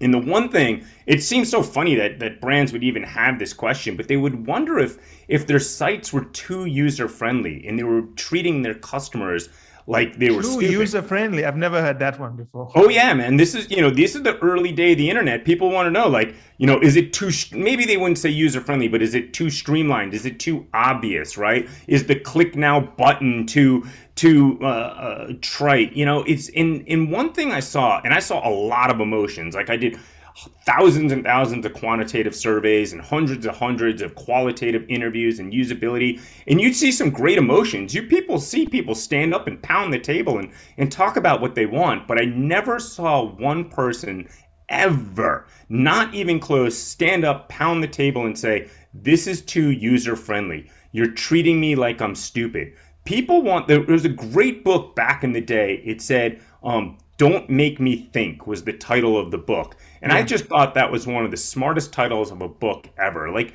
[0.00, 3.52] And the one thing, it seems so funny that, that brands would even have this
[3.52, 7.84] question, but they would wonder if if their sites were too user friendly and they
[7.84, 9.48] were treating their customers
[9.86, 11.44] like they were too user friendly.
[11.44, 12.70] I've never heard that one before.
[12.74, 13.36] Oh yeah, man.
[13.36, 15.44] This is you know this is the early day of the internet.
[15.44, 18.60] People want to know like you know is it too maybe they wouldn't say user
[18.60, 20.14] friendly, but is it too streamlined?
[20.14, 21.36] Is it too obvious?
[21.36, 21.68] Right?
[21.88, 25.92] Is the click now button too too uh, uh, trite?
[25.94, 29.00] You know, it's in in one thing I saw, and I saw a lot of
[29.00, 29.54] emotions.
[29.54, 29.98] Like I did
[30.64, 36.20] thousands and thousands of quantitative surveys and hundreds and hundreds of qualitative interviews and usability
[36.46, 37.94] and you'd see some great emotions.
[37.94, 41.54] You people see people stand up and pound the table and, and talk about what
[41.54, 44.28] they want but i never saw one person
[44.68, 50.16] ever not even close stand up pound the table and say this is too user
[50.16, 52.74] friendly you're treating me like i'm stupid.
[53.04, 55.82] People want there was a great book back in the day.
[55.84, 59.76] It said um, don't Make Me Think was the title of the book.
[60.02, 60.18] And yeah.
[60.18, 63.30] I just thought that was one of the smartest titles of a book ever.
[63.30, 63.54] Like,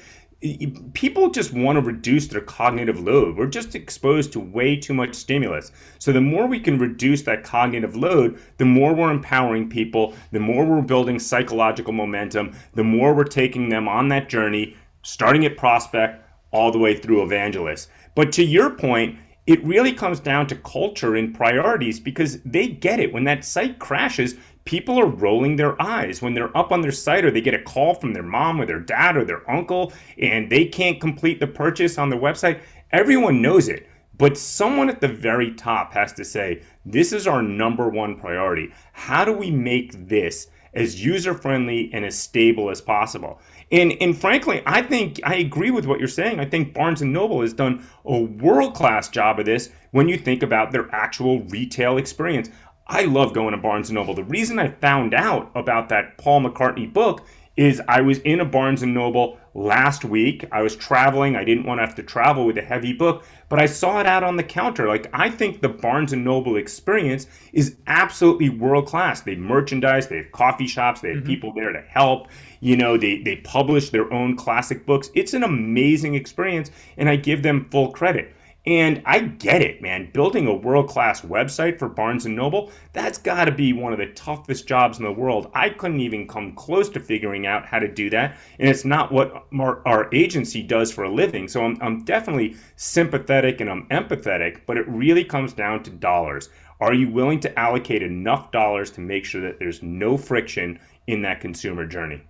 [0.93, 3.35] people just want to reduce their cognitive load.
[3.35, 5.71] We're just exposed to way too much stimulus.
[5.99, 10.39] So, the more we can reduce that cognitive load, the more we're empowering people, the
[10.39, 15.57] more we're building psychological momentum, the more we're taking them on that journey, starting at
[15.57, 17.89] prospect all the way through evangelist.
[18.15, 22.99] But to your point, it really comes down to culture and priorities because they get
[22.99, 23.13] it.
[23.13, 24.35] When that site crashes,
[24.67, 26.21] people are rolling their eyes.
[26.21, 28.65] When they're up on their site or they get a call from their mom or
[28.65, 32.59] their dad or their uncle and they can't complete the purchase on their website,
[32.91, 33.87] everyone knows it.
[34.17, 38.73] But someone at the very top has to say, this is our number one priority.
[38.91, 43.39] How do we make this as user friendly and as stable as possible?
[43.71, 46.39] And and frankly, I think I agree with what you're saying.
[46.39, 50.17] I think Barnes and Noble has done a world class job of this when you
[50.17, 52.49] think about their actual retail experience.
[52.89, 54.13] I love going to Barnes and Noble.
[54.13, 57.25] The reason I found out about that Paul McCartney book
[57.57, 60.45] is I was in a Barnes and Noble last week.
[60.51, 61.35] I was traveling.
[61.35, 64.05] I didn't want to have to travel with a heavy book, but I saw it
[64.05, 64.87] out on the counter.
[64.87, 69.21] Like I think the Barnes and Noble experience is absolutely world class.
[69.21, 71.27] They merchandise, they have coffee shops, they have mm-hmm.
[71.27, 72.27] people there to help.
[72.61, 75.09] You know, they they publish their own classic books.
[75.15, 78.33] It's an amazing experience and I give them full credit.
[78.67, 80.11] And I get it, man.
[80.11, 84.07] Building a world-class website for Barnes and Noble, that's got to be one of the
[84.07, 85.49] toughest jobs in the world.
[85.53, 89.09] I couldn't even come close to figuring out how to do that, and it's not
[89.09, 91.47] what our, our agency does for a living.
[91.47, 96.49] So I'm, I'm definitely sympathetic and I'm empathetic, but it really comes down to dollars.
[96.81, 100.77] Are you willing to allocate enough dollars to make sure that there's no friction
[101.07, 102.21] in that consumer journey?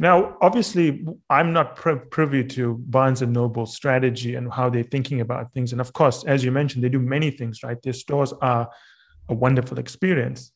[0.00, 1.74] Now, obviously, I'm not
[2.10, 5.72] privy to Barnes and Noble's strategy and how they're thinking about things.
[5.72, 7.80] And of course, as you mentioned, they do many things, right?
[7.82, 8.70] Their stores are
[9.28, 10.52] a wonderful experience.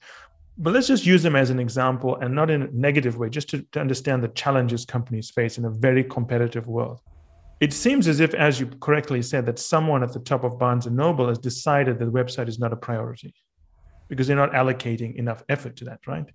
[0.59, 3.49] but let's just use them as an example and not in a negative way, just
[3.49, 7.01] to, to understand the challenges companies face in a very competitive world.
[7.61, 10.87] It seems as if, as you correctly said, that someone at the top of Barnes
[10.87, 13.35] and Noble has decided that the website is not a priority
[14.09, 16.27] because they're not allocating enough effort to that, right?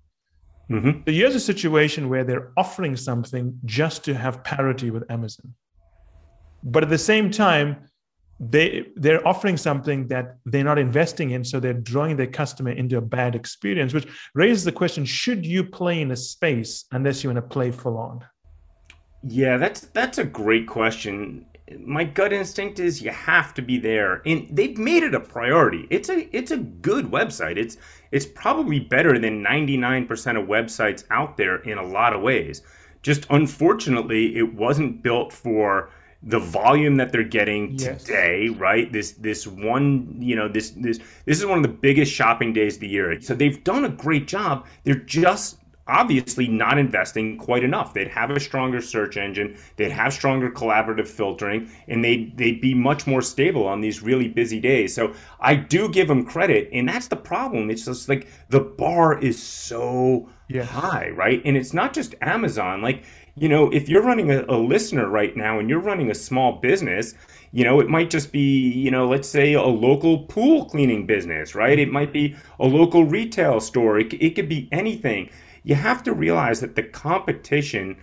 [0.70, 1.02] Mm-hmm.
[1.06, 5.54] So here's a situation where they're offering something just to have parity with Amazon.
[6.62, 7.88] But at the same time,
[8.40, 12.96] they they're offering something that they're not investing in so they're drawing their customer into
[12.96, 17.30] a bad experience which raises the question should you play in a space unless you
[17.30, 18.24] want to play full on
[19.24, 21.44] yeah that's that's a great question
[21.78, 25.86] my gut instinct is you have to be there and they've made it a priority
[25.90, 27.76] it's a it's a good website it's
[28.10, 32.62] it's probably better than 99% of websites out there in a lot of ways
[33.02, 35.90] just unfortunately it wasn't built for
[36.22, 38.02] the volume that they're getting yes.
[38.02, 38.92] today, right?
[38.92, 42.74] This this one, you know, this this this is one of the biggest shopping days
[42.74, 43.20] of the year.
[43.20, 44.66] So they've done a great job.
[44.84, 47.94] They're just obviously not investing quite enough.
[47.94, 52.74] They'd have a stronger search engine, they'd have stronger collaborative filtering, and they'd, they'd be
[52.74, 54.94] much more stable on these really busy days.
[54.94, 57.70] So I do give them credit, and that's the problem.
[57.70, 60.28] It's just like the bar is so
[60.62, 61.42] high, right?
[61.44, 62.82] And it's not just Amazon.
[62.82, 63.04] Like
[63.40, 66.60] you know, if you're running a, a, listener right now and you're running a small
[66.60, 67.14] business,
[67.52, 71.54] you know, it might just be, you know, let's say a local pool cleaning business,
[71.54, 71.78] right?
[71.78, 73.98] It might be a local retail store.
[73.98, 75.30] It, it could be anything.
[75.62, 77.96] You have to realize that the competition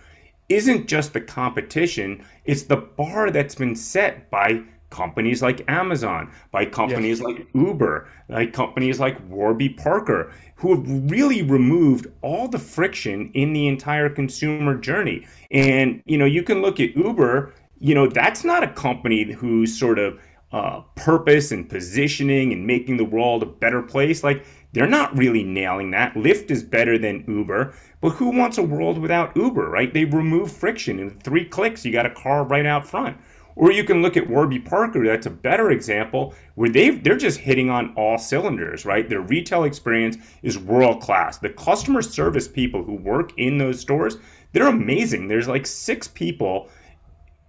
[0.49, 6.65] isn't just the competition, it's the bar that's been set by companies like Amazon, by
[6.65, 7.25] companies yes.
[7.25, 13.53] like Uber, like companies like Warby Parker, who have really removed all the friction in
[13.53, 15.25] the entire consumer journey.
[15.51, 17.53] And you know, you can look at Uber.
[17.79, 20.19] You know, that's not a company whose sort of
[20.51, 24.23] uh, purpose and positioning and making the world a better place.
[24.23, 26.15] Like they're not really nailing that.
[26.15, 29.93] Lyft is better than Uber, but who wants a world without Uber, right?
[29.93, 30.99] They remove friction.
[30.99, 33.17] In three clicks, you got a car right out front.
[33.55, 37.39] Or you can look at Warby Parker, that's a better example, where they they're just
[37.39, 39.07] hitting on all cylinders, right?
[39.07, 41.38] Their retail experience is world class.
[41.38, 44.17] The customer service people who work in those stores,
[44.51, 45.29] they're amazing.
[45.29, 46.69] There's like six people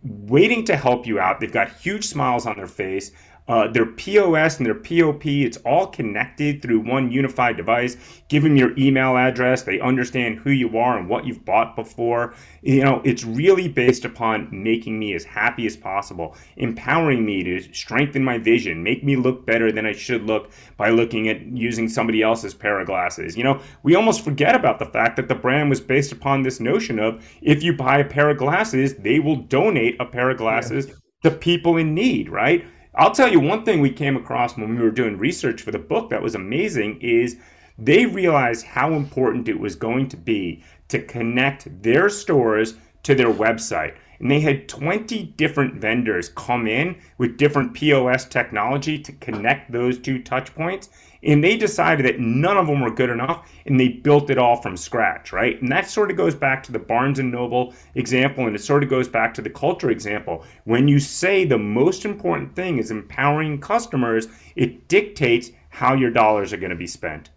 [0.05, 1.41] waiting to help you out.
[1.41, 3.11] They've got huge smiles on their face.
[3.49, 7.97] Uh, their POS and their POP, it's all connected through one unified device.
[8.29, 9.63] Give them your email address.
[9.63, 12.35] They understand who you are and what you've bought before.
[12.63, 17.73] You know, it's really based upon making me as happy as possible, empowering me to
[17.73, 21.89] strengthen my vision, make me look better than I should look by looking at using
[21.89, 23.37] somebody else's pair of glasses.
[23.37, 26.59] You know, we almost forget about the fact that the brand was based upon this
[26.59, 30.39] notion of if you buy a pair of glasses, they will donate a pair of
[30.39, 30.87] glasses.
[30.89, 30.95] Yeah.
[31.23, 32.65] To people in need, right?
[32.99, 35.79] I'll tell you one thing we came across when we were doing research for the
[35.79, 37.37] book that was amazing is
[37.77, 43.31] they realized how important it was going to be to connect their stores to their
[43.31, 43.97] website.
[44.19, 49.99] And they had 20 different vendors come in with different POS technology to connect those
[49.99, 50.89] two touch points
[51.27, 54.57] and they decided that none of them were good enough and they built it all
[54.63, 55.61] from scratch right?
[55.61, 58.83] And that sort of goes back to the barnes and noble example and it sort
[58.83, 60.45] of goes back to the culture example.
[60.65, 66.53] When you say the most important thing is empowering customers it dictates how your dollars
[66.53, 67.31] are going to be spent.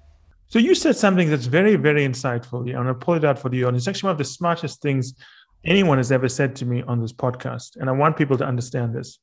[0.47, 2.59] So you said something that's very very insightful.
[2.59, 3.83] I'm going to pull it out for the audience.
[3.83, 5.13] It's actually one of the smartest things
[5.65, 8.95] anyone has ever said to me on this podcast and i want people to understand
[8.95, 9.19] this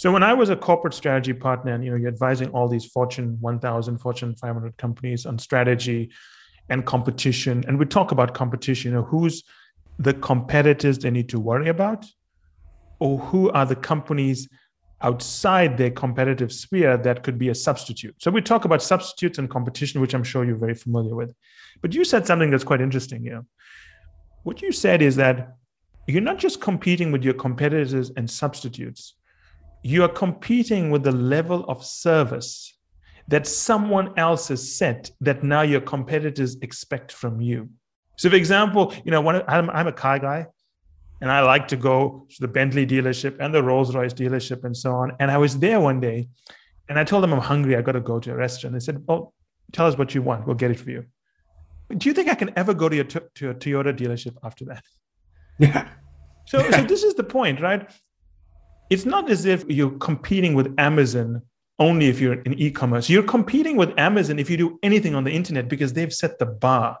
[0.00, 2.86] so when I was a corporate strategy partner, and you know, you're advising all these
[2.86, 6.10] Fortune 1000, Fortune 500 companies on strategy
[6.70, 8.92] and competition, and we talk about competition.
[8.92, 9.44] You know, who's
[9.98, 12.06] the competitors they need to worry about,
[12.98, 14.48] or who are the companies
[15.02, 18.14] outside their competitive sphere that could be a substitute.
[18.22, 21.34] So we talk about substitutes and competition, which I'm sure you're very familiar with.
[21.82, 23.44] But you said something that's quite interesting here.
[24.44, 25.56] What you said is that
[26.06, 29.16] you're not just competing with your competitors and substitutes
[29.82, 32.76] you are competing with the level of service
[33.28, 37.68] that someone else has set that now your competitors expect from you.
[38.16, 40.46] So, for example, you know, when I'm, I'm a car guy,
[41.20, 44.74] and I like to go to the Bentley dealership and the Rolls Royce dealership and
[44.74, 45.12] so on.
[45.20, 46.28] And I was there one day,
[46.88, 47.76] and I told them I'm hungry.
[47.76, 48.74] I got to go to a restaurant.
[48.74, 49.34] They said, "Well,
[49.72, 50.46] tell us what you want.
[50.46, 51.04] We'll get it for you."
[51.96, 54.84] Do you think I can ever go to, your, to a Toyota dealership after that?
[55.58, 55.88] Yeah.
[56.46, 57.90] So, so this is the point, right?
[58.90, 61.42] It's not as if you're competing with Amazon
[61.78, 63.08] only if you're in e-commerce.
[63.08, 66.46] You're competing with Amazon if you do anything on the internet because they've set the
[66.46, 66.98] bar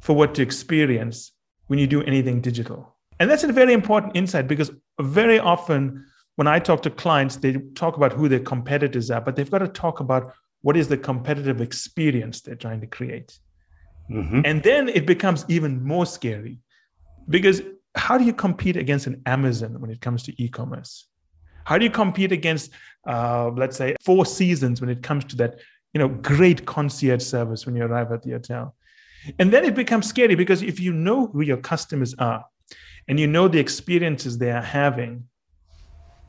[0.00, 1.32] for what to experience
[1.66, 2.94] when you do anything digital.
[3.18, 4.70] And that's a very important insight because
[5.00, 6.06] very often
[6.36, 9.58] when I talk to clients, they talk about who their competitors are, but they've got
[9.58, 13.38] to talk about what is the competitive experience they're trying to create.
[14.10, 14.42] Mm-hmm.
[14.44, 16.58] And then it becomes even more scary
[17.28, 17.62] because
[17.94, 21.06] how do you compete against an Amazon when it comes to e commerce?
[21.64, 22.70] How do you compete against,
[23.06, 25.58] uh, let's say, Four Seasons when it comes to that,
[25.92, 28.74] you know, great concierge service when you arrive at the hotel?
[29.38, 32.44] And then it becomes scary because if you know who your customers are
[33.08, 35.24] and you know the experiences they are having,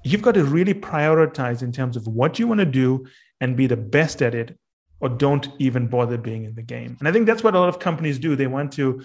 [0.04, 3.06] you've got to really prioritize in terms of what you want to do
[3.42, 4.58] and be the best at it
[5.02, 6.96] or don't even bother being in the game.
[7.00, 8.36] And I think that's what a lot of companies do.
[8.36, 9.04] They want to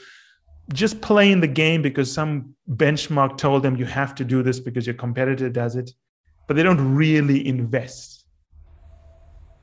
[0.72, 4.60] just play in the game because some benchmark told them you have to do this
[4.60, 5.90] because your competitor does it,
[6.50, 8.26] but they don't really invest.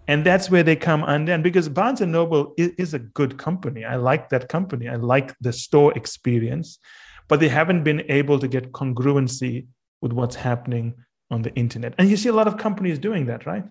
[0.07, 1.33] And that's where they come under.
[1.33, 4.87] And because Barnes and Noble is, is a good company, I like that company.
[4.87, 6.79] I like the store experience,
[7.27, 9.65] but they haven't been able to get congruency
[9.99, 10.93] with what's happening
[11.29, 11.93] on the internet.
[11.97, 13.65] And you see a lot of companies doing that, right?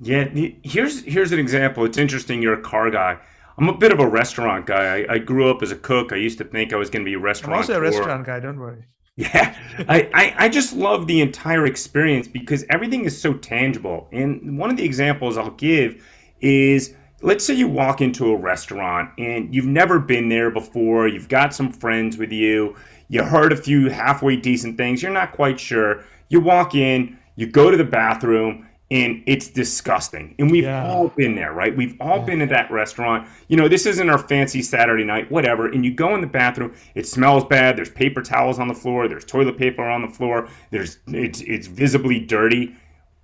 [0.00, 0.24] Yeah,
[0.64, 1.84] here's here's an example.
[1.84, 2.42] It's interesting.
[2.42, 3.18] You're a car guy.
[3.58, 4.84] I'm a bit of a restaurant guy.
[4.96, 6.12] I, I grew up as a cook.
[6.12, 7.52] I used to think I was going to be a restaurant.
[7.54, 8.40] I'm also a restaurant guy.
[8.40, 8.86] Don't worry.
[9.18, 9.56] Yeah,
[9.88, 14.06] I, I, I just love the entire experience because everything is so tangible.
[14.12, 16.06] And one of the examples I'll give
[16.40, 21.08] is let's say you walk into a restaurant and you've never been there before.
[21.08, 22.76] You've got some friends with you.
[23.08, 25.02] You heard a few halfway decent things.
[25.02, 26.04] You're not quite sure.
[26.28, 27.18] You walk in.
[27.34, 30.34] You go to the bathroom and it's disgusting.
[30.38, 30.88] And we've yeah.
[30.88, 31.76] all been there, right?
[31.76, 32.24] We've all yeah.
[32.24, 33.28] been at that restaurant.
[33.48, 35.66] You know, this isn't our fancy Saturday night, whatever.
[35.66, 37.76] And you go in the bathroom, it smells bad.
[37.76, 39.06] There's paper towels on the floor.
[39.06, 40.48] There's toilet paper on the floor.
[40.70, 42.74] There's it's it's visibly dirty.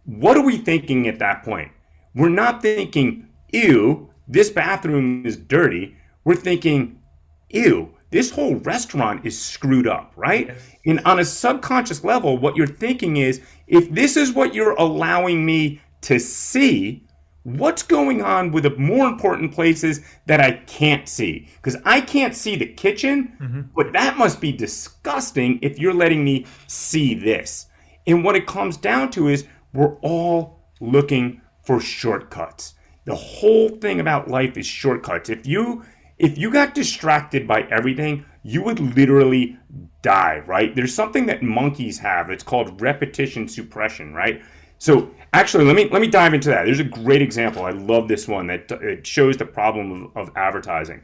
[0.04, 1.72] What are we thinking at that point?
[2.14, 5.96] We're not thinking, ew, this bathroom is dirty.
[6.24, 7.00] We're thinking,
[7.48, 10.56] ew, this whole restaurant is screwed up, right?
[10.86, 15.44] And on a subconscious level, what you're thinking is if this is what you're allowing
[15.44, 17.04] me to see,
[17.42, 21.48] what's going on with the more important places that I can't see?
[21.56, 23.62] Because I can't see the kitchen, mm-hmm.
[23.74, 27.66] but that must be disgusting if you're letting me see this.
[28.06, 32.74] And what it comes down to is we're all looking for shortcuts.
[33.06, 35.30] The whole thing about life is shortcuts.
[35.30, 35.82] If you
[36.24, 39.58] if you got distracted by everything, you would literally
[40.00, 40.74] die, right?
[40.74, 42.30] There's something that monkeys have.
[42.30, 44.42] It's called repetition suppression, right?
[44.78, 46.64] So actually, let me let me dive into that.
[46.64, 47.64] There's a great example.
[47.64, 51.02] I love this one that uh, it shows the problem of, of advertising.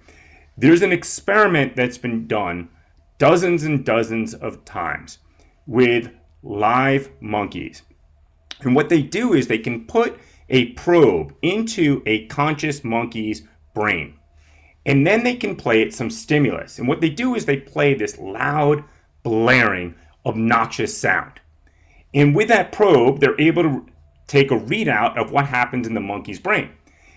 [0.57, 2.71] There's an experiment that's been done
[3.19, 5.19] dozens and dozens of times
[5.67, 6.11] with
[6.43, 7.83] live monkeys.
[8.63, 10.19] And what they do is they can put
[10.49, 13.43] a probe into a conscious monkey's
[13.75, 14.15] brain.
[14.91, 16.81] And then they can play it some stimulus.
[16.81, 18.83] And what they do is they play this loud,
[19.23, 19.95] blaring,
[20.27, 21.41] obnoxious sound.
[22.13, 23.87] And with that probe, they're able to
[24.27, 26.71] take a readout of what happens in the monkey's brain.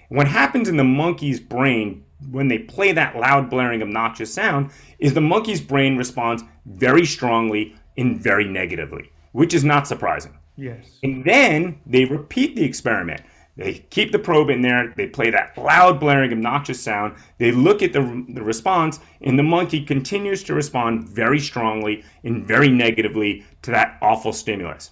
[0.09, 4.69] what happens in the monkey's brain when they play that loud, blaring, obnoxious sound
[4.99, 10.37] is the monkey's brain responds very strongly and very negatively, which is not surprising.
[10.55, 10.99] Yes.
[11.01, 13.21] And then they repeat the experiment.
[13.55, 14.93] They keep the probe in there.
[14.97, 17.15] They play that loud, blaring, obnoxious sound.
[17.37, 22.47] They look at the, the response, and the monkey continues to respond very strongly and
[22.47, 24.91] very negatively to that awful stimulus.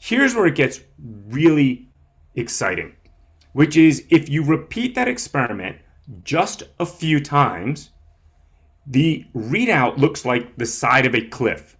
[0.00, 1.88] Here's where it gets really
[2.36, 2.94] exciting,
[3.52, 5.76] which is if you repeat that experiment
[6.24, 7.90] just a few times,
[8.86, 11.76] the readout looks like the side of a cliff.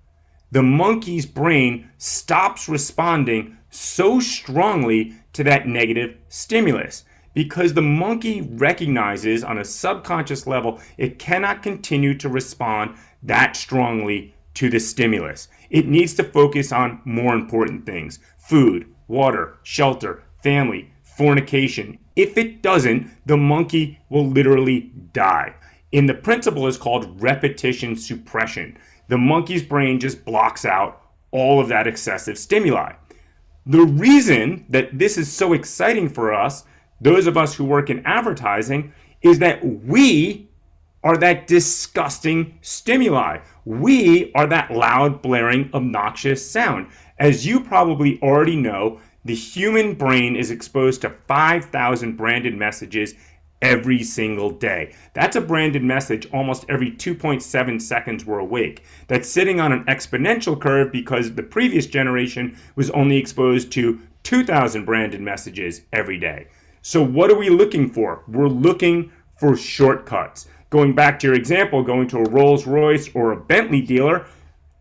[0.51, 7.05] The monkey's brain stops responding so strongly to that negative stimulus
[7.35, 14.35] because the monkey recognizes on a subconscious level it cannot continue to respond that strongly
[14.55, 15.49] to the stimulus.
[15.71, 21.99] It needs to focus on more important things food, water, shelter, family, fornication.
[22.17, 25.55] If it doesn't, the monkey will literally die.
[25.93, 28.77] And the principle is called repetition suppression.
[29.09, 32.93] The monkey's brain just blocks out all of that excessive stimuli.
[33.69, 36.65] The reason that this is so exciting for us,
[37.03, 40.49] those of us who work in advertising, is that we
[41.05, 43.41] are that disgusting stimuli.
[43.67, 46.89] We are that loud, blaring, obnoxious sound.
[47.19, 53.15] As you probably already know, the human brain is exposed to 5,000 branded messages
[53.63, 54.95] every single day.
[55.15, 58.85] That's a branded message almost every 2.7 seconds we're awake.
[59.09, 64.85] That's sitting on an exponential curve because the previous generation was only exposed to 2,000
[64.85, 66.49] branded messages every day.
[66.83, 68.23] So, what are we looking for?
[68.29, 70.47] We're looking for shortcuts.
[70.71, 74.27] Going back to your example, going to a Rolls Royce or a Bentley dealer,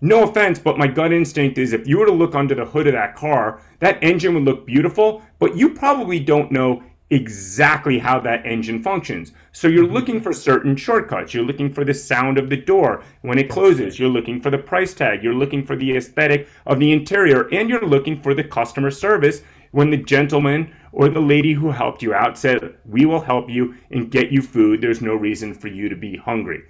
[0.01, 2.85] no offense, but my gut instinct is if you were to look under the hood
[2.85, 8.19] of that car, that engine would look beautiful, but you probably don't know exactly how
[8.19, 9.31] that engine functions.
[9.51, 9.93] So you're mm-hmm.
[9.93, 11.33] looking for certain shortcuts.
[11.33, 13.99] You're looking for the sound of the door when it closes.
[13.99, 15.23] You're looking for the price tag.
[15.23, 17.47] You're looking for the aesthetic of the interior.
[17.53, 19.41] And you're looking for the customer service
[19.71, 23.75] when the gentleman or the lady who helped you out said, We will help you
[23.91, 24.81] and get you food.
[24.81, 26.63] There's no reason for you to be hungry.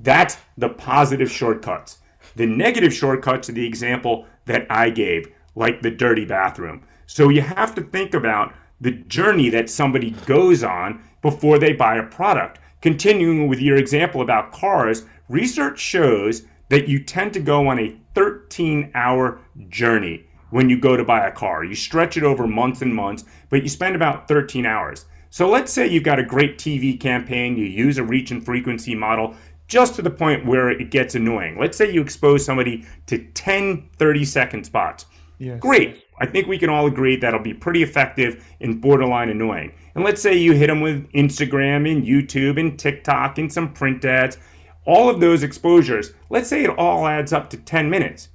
[0.00, 1.98] That's the positive shortcuts.
[2.36, 6.84] The negative shortcuts are the example that I gave, like the dirty bathroom.
[7.06, 11.96] So you have to think about the journey that somebody goes on before they buy
[11.96, 12.60] a product.
[12.80, 17.96] Continuing with your example about cars, research shows that you tend to go on a
[18.14, 21.64] 13 hour journey when you go to buy a car.
[21.64, 25.06] You stretch it over months and months, but you spend about 13 hours.
[25.30, 28.94] So let's say you've got a great TV campaign, you use a reach and frequency
[28.94, 29.34] model
[29.66, 31.58] just to the point where it gets annoying.
[31.58, 35.04] Let's say you expose somebody to 10 30 second spots.
[35.38, 35.60] Yes.
[35.60, 36.04] Great.
[36.20, 39.72] I think we can all agree that'll be pretty effective and borderline annoying.
[39.94, 44.04] And let's say you hit them with Instagram and YouTube and TikTok and some print
[44.04, 44.38] ads.
[44.84, 48.28] All of those exposures, let's say it all adds up to 10 minutes.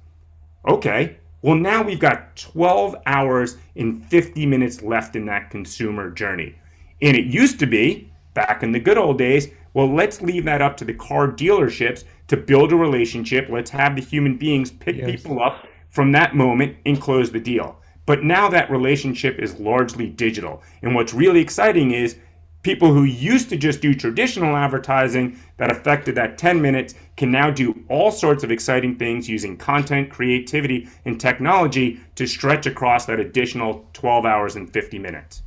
[0.66, 6.54] Okay, well, now we've got 12 hours and 50 minutes left in that consumer journey.
[7.02, 10.62] And it used to be, back in the good old days, well, let's leave that
[10.62, 13.48] up to the car dealerships to build a relationship.
[13.50, 15.10] Let's have the human beings pick yes.
[15.10, 17.78] people up from that moment and close the deal.
[18.04, 20.60] But now that relationship is largely digital.
[20.82, 22.16] And what's really exciting is
[22.62, 27.48] people who used to just do traditional advertising that affected that 10 minutes can now
[27.48, 33.20] do all sorts of exciting things using content, creativity, and technology to stretch across that
[33.20, 35.42] additional 12 hours and 50 minutes.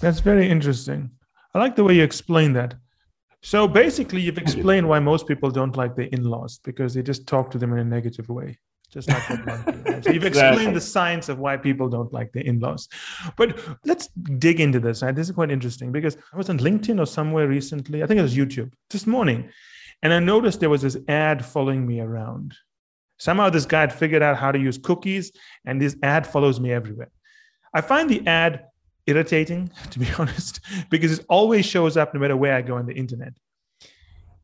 [0.00, 1.10] That's very interesting.
[1.54, 2.74] I like the way you explain that.
[3.42, 7.26] So basically, you've explained why most people don't like the in laws because they just
[7.26, 8.58] talk to them in a negative way
[8.90, 10.04] just like right?
[10.04, 12.88] So you've explained the science of why people don't like the in-laws.
[13.36, 15.00] But let's dig into this.
[15.00, 18.02] This is quite interesting because I was on LinkedIn or somewhere recently.
[18.02, 19.50] I think it was YouTube this morning,
[20.02, 22.54] and I noticed there was this ad following me around.
[23.18, 25.32] Somehow this guy had figured out how to use cookies,
[25.64, 27.10] and this ad follows me everywhere.
[27.72, 28.64] I find the ad
[29.06, 30.60] irritating, to be honest,
[30.90, 33.34] because it always shows up no matter where I go on the internet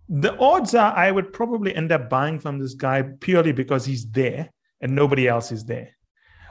[0.09, 4.09] the odds are I would probably end up buying from this guy purely because he's
[4.11, 4.51] there
[4.81, 5.91] and nobody else is there.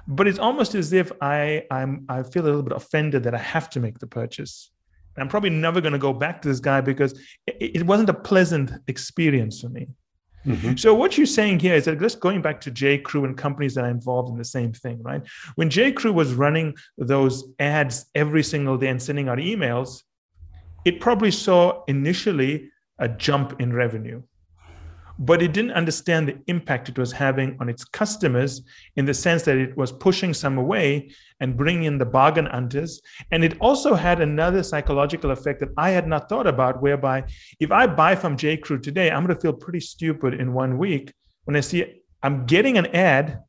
[0.07, 3.39] But it's almost as if I I'm I feel a little bit offended that I
[3.39, 4.71] have to make the purchase.
[5.15, 7.13] And I'm probably never going to go back to this guy because
[7.47, 9.87] it, it wasn't a pleasant experience for me.
[10.45, 10.75] Mm-hmm.
[10.75, 12.99] So what you're saying here is that just going back to J.
[12.99, 15.23] Crew and companies that are involved in the same thing, right?
[15.55, 15.91] When J.
[15.91, 20.03] Crew was running those ads every single day and sending out emails,
[20.83, 22.69] it probably saw initially
[22.99, 24.21] a jump in revenue.
[25.17, 28.61] But it didn't understand the impact it was having on its customers
[28.97, 33.01] in the sense that it was pushing some away and bringing in the bargain hunters.
[33.31, 37.23] And it also had another psychological effect that I had not thought about, whereby
[37.61, 38.57] if I buy from J.
[38.57, 41.13] Crew today, I'm going to feel pretty stupid in one week
[41.45, 43.41] when I see I'm getting an ad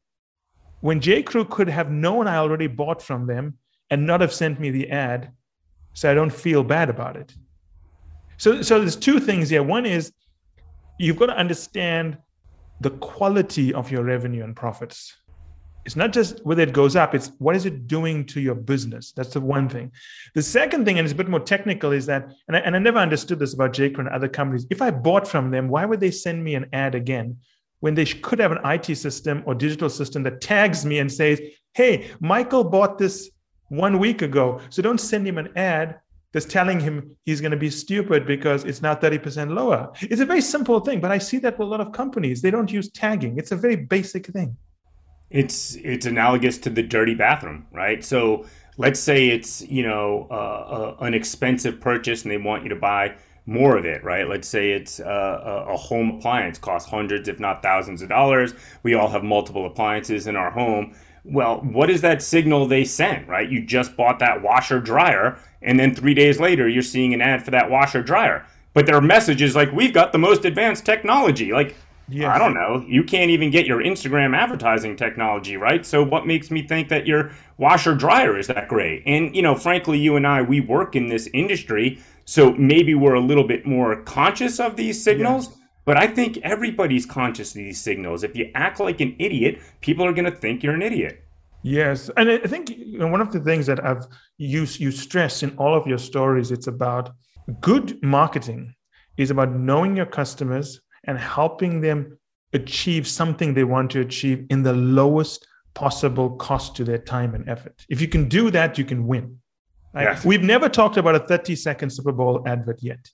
[0.80, 1.22] when J.
[1.22, 3.58] Crew could have known I already bought from them
[3.90, 5.32] and not have sent me the ad.
[5.94, 7.34] So I don't feel bad about it.
[8.38, 9.62] So, so there's two things here.
[9.62, 10.12] One is
[10.98, 12.18] you've got to understand
[12.80, 15.14] the quality of your revenue and profits.
[15.84, 19.12] It's not just whether it goes up, it's what is it doing to your business.
[19.12, 19.92] That's the one thing.
[20.34, 22.80] The second thing, and it's a bit more technical, is that, and I, and I
[22.80, 23.90] never understood this about J.
[23.90, 24.66] Crew and other companies.
[24.68, 27.36] If I bought from them, why would they send me an ad again
[27.80, 31.40] when they could have an IT system or digital system that tags me and says,
[31.74, 33.30] hey, Michael bought this
[33.68, 34.60] one week ago.
[34.70, 36.00] So don't send him an ad
[36.36, 39.90] just telling him he's going to be stupid because it's now 30% lower.
[40.02, 42.42] It's a very simple thing, but I see that with a lot of companies.
[42.42, 43.38] They don't use tagging.
[43.38, 44.54] It's a very basic thing.
[45.30, 48.04] It's it's analogous to the dirty bathroom, right?
[48.04, 48.44] So
[48.76, 52.76] let's say it's you know uh, uh, an expensive purchase and they want you to
[52.76, 53.16] buy
[53.46, 54.28] more of it, right?
[54.28, 58.52] Let's say it's uh, a home appliance costs hundreds, if not thousands of dollars.
[58.82, 60.94] We all have multiple appliances in our home.
[61.28, 63.50] Well, what is that signal they sent, right?
[63.50, 67.44] You just bought that washer dryer, and then three days later, you're seeing an ad
[67.44, 68.46] for that washer dryer.
[68.74, 71.52] But their message is like, we've got the most advanced technology.
[71.52, 71.74] Like,
[72.08, 72.28] yes.
[72.28, 72.84] I don't know.
[72.86, 75.84] You can't even get your Instagram advertising technology, right?
[75.84, 79.02] So, what makes me think that your washer dryer is that great?
[79.06, 81.98] And, you know, frankly, you and I, we work in this industry.
[82.26, 85.48] So maybe we're a little bit more conscious of these signals.
[85.48, 85.58] Yes.
[85.86, 88.24] But I think everybody's conscious of these signals.
[88.24, 91.22] If you act like an idiot, people are going to think you're an idiot.
[91.62, 94.04] Yes, and I think you know, one of the things that I've
[94.36, 97.10] used you stress in all of your stories, it's about
[97.60, 98.74] good marketing
[99.16, 102.18] is about knowing your customers and helping them
[102.52, 107.48] achieve something they want to achieve in the lowest possible cost to their time and
[107.48, 107.84] effort.
[107.88, 109.38] If you can do that, you can win.
[109.94, 110.24] Yes.
[110.24, 113.10] We've never talked about a 30 second Super Bowl advert yet.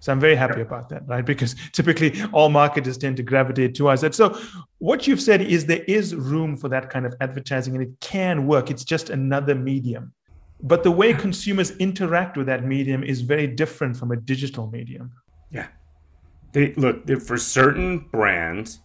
[0.00, 1.24] So I'm very happy about that, right?
[1.24, 4.14] Because typically all marketers tend to gravitate towards that.
[4.14, 4.38] So
[4.78, 8.46] what you've said is there is room for that kind of advertising and it can
[8.46, 8.70] work.
[8.70, 10.12] It's just another medium.
[10.62, 15.12] But the way consumers interact with that medium is very different from a digital medium.
[15.50, 15.66] Yeah.
[16.52, 18.80] They look for certain brands,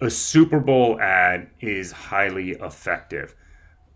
[0.00, 3.34] a Super Bowl ad is highly effective.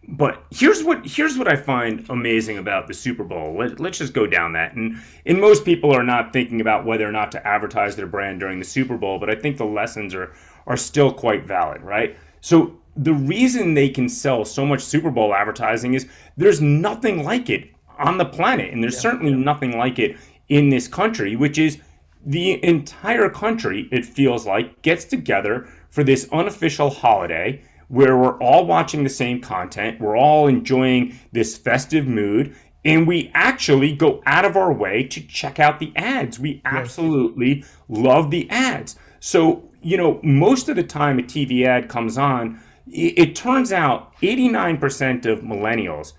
[0.06, 3.56] But here's what here's what I find amazing about the Super Bowl.
[3.58, 4.74] Let, us just go down that.
[4.74, 8.40] And and most people are not thinking about whether or not to advertise their brand
[8.40, 10.32] during the Super Bowl, but I think the lessons are
[10.66, 12.16] are still quite valid, right?
[12.40, 17.50] So the reason they can sell so much Super Bowl advertising is there's nothing like
[17.50, 19.00] it on the planet, and there's yeah.
[19.00, 20.16] certainly nothing like it
[20.48, 21.78] in this country, which is
[22.26, 28.66] the entire country, it feels like, gets together for this unofficial holiday where we're all
[28.66, 34.44] watching the same content, we're all enjoying this festive mood, and we actually go out
[34.44, 36.38] of our way to check out the ads.
[36.38, 37.68] We absolutely yes.
[37.88, 38.96] love the ads.
[39.20, 42.60] So, you know, most of the time a TV ad comes on,
[42.90, 46.14] it, turns out 89% of millennials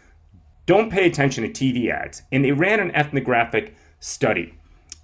[0.65, 2.21] don't pay attention to TV ads.
[2.31, 4.58] And they ran an ethnographic study.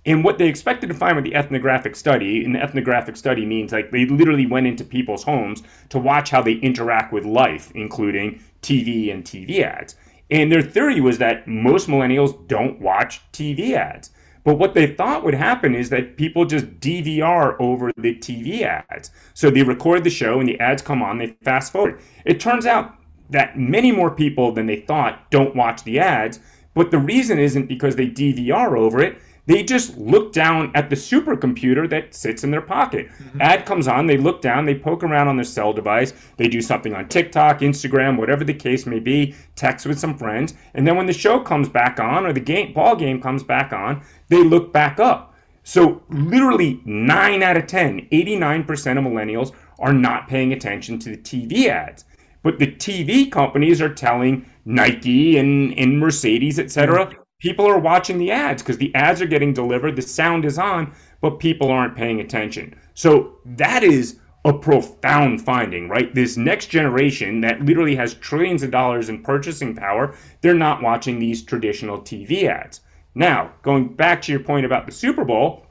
[0.06, 3.72] And what they expected to find with the ethnographic study, and the ethnographic study means
[3.72, 8.39] like they literally went into people's homes to watch how they interact with life, including
[8.62, 9.95] TV and TV ads.
[10.30, 14.12] And their theory was that most millennials don't watch TV ads.
[14.43, 19.10] But what they thought would happen is that people just DVR over the TV ads.
[19.34, 21.99] So they record the show and the ads come on, they fast forward.
[22.26, 22.93] It turns out
[23.32, 26.39] that many more people than they thought don't watch the ads.
[26.76, 29.18] But the reason isn't because they DVR over it.
[29.48, 33.10] They just look down at the supercomputer that sits in their pocket.
[33.10, 33.41] Mm-hmm.
[33.41, 36.62] Ad comes on, they look down, they poke around on their cell device, they do
[36.62, 40.96] something on TikTok, Instagram, whatever the case may be, text with some friends, and then
[40.96, 44.43] when the show comes back on or the game ball game comes back on, they
[44.43, 45.34] look back up.
[45.64, 51.18] So literally 9 out of 10, 89% of millennials are not paying attention to the
[51.18, 52.06] TV ads.
[52.43, 58.18] But the TV companies are telling Nike and, and Mercedes, etc., mm-hmm people are watching
[58.18, 60.91] the ads because the ads are getting delivered, the sound is on,
[61.22, 62.74] but people aren't paying attention.
[62.96, 66.12] So that is a profound finding, right?
[66.16, 71.20] This next generation that literally has trillions of dollars in purchasing power, they're not watching
[71.20, 72.82] these traditional TV ads.
[73.14, 75.68] Now, going back to your point about the Super Bowl,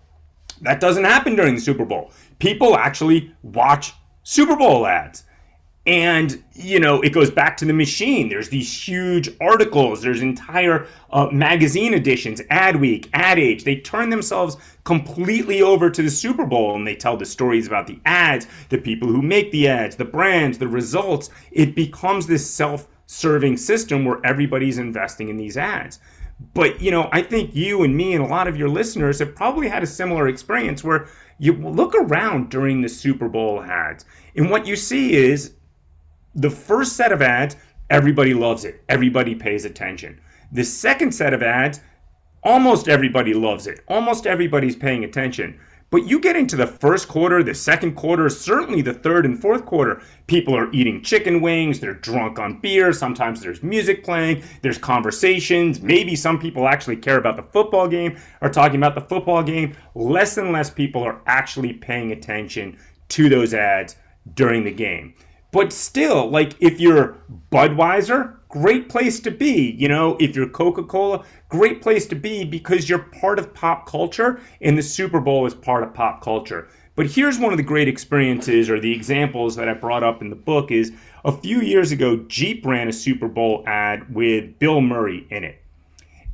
[0.61, 2.13] that doesn't happen during the Super Bowl.
[2.39, 5.25] People actually watch Super Bowl ads.
[5.87, 8.31] And, you know, it goes back to the machine.
[8.31, 13.65] There's these huge articles, there's entire uh, magazine editions, Ad Week, Ad Age.
[13.65, 17.87] They turn themselves completely over to the Super Bowl and they tell the stories about
[17.87, 21.29] the ads, the people who make the ads, the brands, the results.
[21.53, 26.01] It becomes this self serving system where everybody's investing in these ads.
[26.55, 29.35] But, you know, I think you and me and a lot of your listeners have
[29.37, 31.09] probably had a similar experience where
[31.39, 34.05] you look around during the Super Bowl ads
[34.35, 35.55] and what you see is
[36.35, 37.57] the first set of ads,
[37.91, 38.83] everybody loves it.
[38.89, 40.21] Everybody pays attention.
[40.53, 41.81] The second set of ads,
[42.43, 43.81] almost everybody loves it.
[43.89, 45.59] Almost everybody's paying attention.
[45.91, 49.65] But you get into the first quarter, the second quarter, certainly the third and fourth
[49.65, 54.77] quarter, people are eating chicken wings, they're drunk on beer, sometimes there's music playing, there's
[54.77, 59.45] conversations, maybe some people actually care about the football game, are talking about the football
[59.45, 59.77] game.
[59.95, 62.77] Less and less people are actually paying attention
[63.11, 63.95] to those ads
[64.35, 65.15] during the game.
[65.55, 67.17] But still, like if you're
[67.53, 69.71] Budweiser, great place to be.
[69.79, 73.87] You know, if you're Coca Cola, great place to be because you're part of pop
[73.87, 76.67] culture and the Super Bowl is part of pop culture.
[76.97, 80.29] But here's one of the great experiences or the examples that I brought up in
[80.29, 80.91] the book is
[81.25, 85.63] a few years ago, Jeep ran a Super Bowl ad with Bill Murray in it.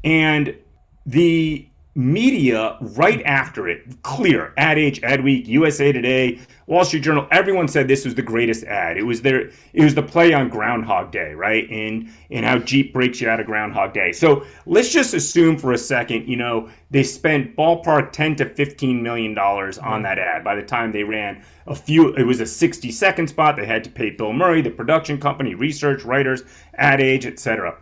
[0.03, 0.57] And
[1.05, 7.27] the media right after it, clear, Ad Age, Ad Week, USA Today, Wall Street Journal,
[7.33, 8.97] everyone said this was the greatest ad.
[8.97, 11.69] It was their it was the play on Groundhog Day, right?
[11.69, 14.13] And and how Jeep breaks you out of Groundhog Day.
[14.13, 19.03] So let's just assume for a second, you know, they spent ballpark 10 to 15
[19.03, 20.03] million dollars on mm-hmm.
[20.05, 20.45] that ad.
[20.45, 23.57] By the time they ran a few it was a 60 second spot.
[23.57, 27.77] They had to pay Bill Murray, the production company, research, writers, ad age, etc.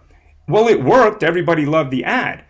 [0.48, 1.22] Well, it worked.
[1.22, 2.42] Everybody loved the ad.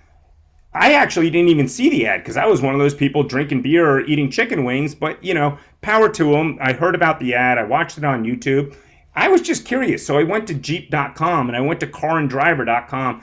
[0.75, 3.63] I actually didn't even see the ad because I was one of those people drinking
[3.63, 4.95] beer or eating chicken wings.
[4.95, 6.59] But, you know, power to them.
[6.61, 8.77] I heard about the ad, I watched it on YouTube.
[9.15, 10.07] I was just curious.
[10.07, 13.23] So I went to Jeep.com and I went to caranddriver.com.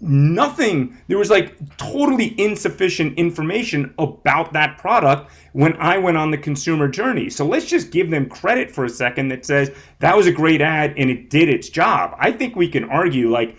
[0.00, 6.38] Nothing, there was like totally insufficient information about that product when I went on the
[6.38, 7.30] consumer journey.
[7.30, 9.70] So let's just give them credit for a second that says
[10.00, 12.16] that was a great ad and it did its job.
[12.18, 13.56] I think we can argue, like,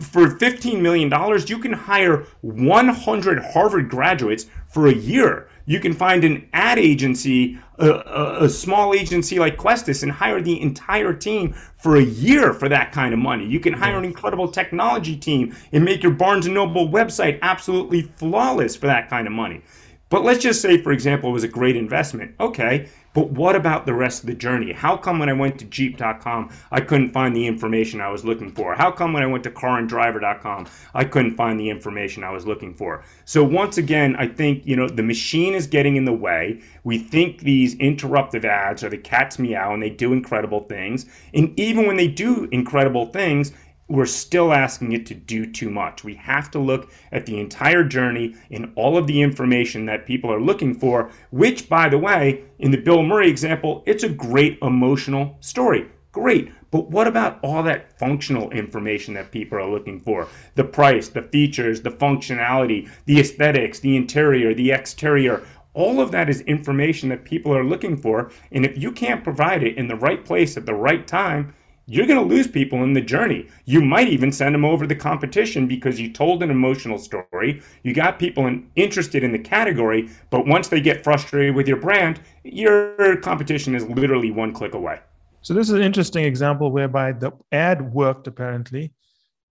[0.00, 1.10] for $15 million,
[1.46, 5.48] you can hire 100 Harvard graduates for a year.
[5.66, 10.42] You can find an ad agency, a, a, a, small agency like Questus, and hire
[10.42, 13.46] the entire team for a year for that kind of money.
[13.46, 18.02] You can hire an incredible technology team and make your Barnes & Noble website absolutely
[18.02, 19.62] flawless for that kind of money.
[20.10, 22.34] But let's just say, for example, it was a great investment.
[22.38, 24.72] Okay, but what about the rest of the journey?
[24.72, 28.50] How come when I went to Jeep.com, I couldn't find the information I was looking
[28.50, 28.74] for?
[28.74, 32.74] How come when I went to CarAndDriver.com, I couldn't find the information I was looking
[32.74, 33.04] for?
[33.24, 36.60] So once again, I think you know the machine is getting in the way.
[36.82, 41.06] We think these interruptive ads are the cat's meow, and they do incredible things.
[41.32, 43.52] And even when they do incredible things,
[43.88, 46.04] we're still asking it to do too much.
[46.04, 50.32] We have to look at the entire journey and all of the information that people
[50.32, 54.58] are looking for, which, by the way, in the Bill Murray example, it's a great
[54.62, 55.88] emotional story.
[56.12, 56.52] Great.
[56.70, 60.28] But what about all that functional information that people are looking for?
[60.54, 65.44] The price, the features, the functionality, the aesthetics, the interior, the exterior.
[65.74, 68.30] All of that is information that people are looking for.
[68.52, 71.52] And if you can't provide it in the right place at the right time,
[71.86, 73.46] you're going to lose people in the journey.
[73.66, 77.62] You might even send them over the competition because you told an emotional story.
[77.82, 81.76] You got people in, interested in the category, but once they get frustrated with your
[81.76, 85.00] brand, your competition is literally one click away.
[85.42, 88.94] So this is an interesting example whereby the ad worked apparently,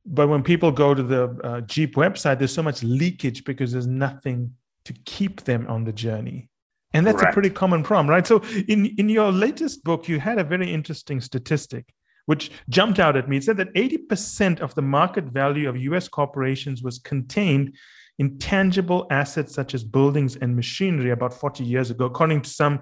[0.05, 3.87] but when people go to the uh, Jeep website, there's so much leakage because there's
[3.87, 4.53] nothing
[4.85, 6.49] to keep them on the journey.
[6.95, 7.31] And that's Correct.
[7.31, 8.25] a pretty common problem, right?
[8.25, 11.93] So in, in your latest book, you had a very interesting statistic
[12.25, 13.37] which jumped out at me.
[13.37, 17.75] It said that 80% of the market value of US corporations was contained
[18.19, 22.81] in tangible assets such as buildings and machinery about 40 years ago, according to some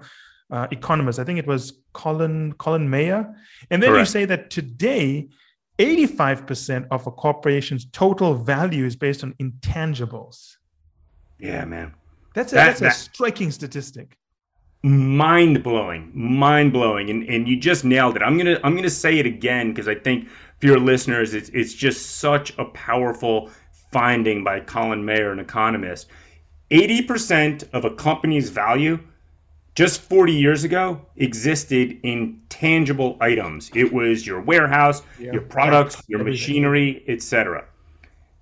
[0.50, 1.18] uh, economists.
[1.18, 3.34] I think it was Colin, Colin Mayer.
[3.70, 4.08] And then Correct.
[4.08, 5.28] you say that today,
[5.78, 10.56] 85% of a corporation's total value is based on intangibles.
[11.38, 11.94] Yeah, man.
[12.34, 14.16] That's a, that, that's that, a striking statistic
[14.82, 18.22] mind blowing, mind blowing, and and you just nailed it.
[18.22, 20.28] I'm gonna I'm gonna say it again because I think
[20.58, 23.50] for your listeners, it's it's just such a powerful
[23.90, 26.08] finding by Colin Mayer, an economist.
[26.70, 28.98] Eighty percent of a company's value
[29.74, 33.70] just 40 years ago existed in tangible items.
[33.74, 35.32] It was your warehouse, yeah.
[35.32, 37.64] your products, your machinery, etc.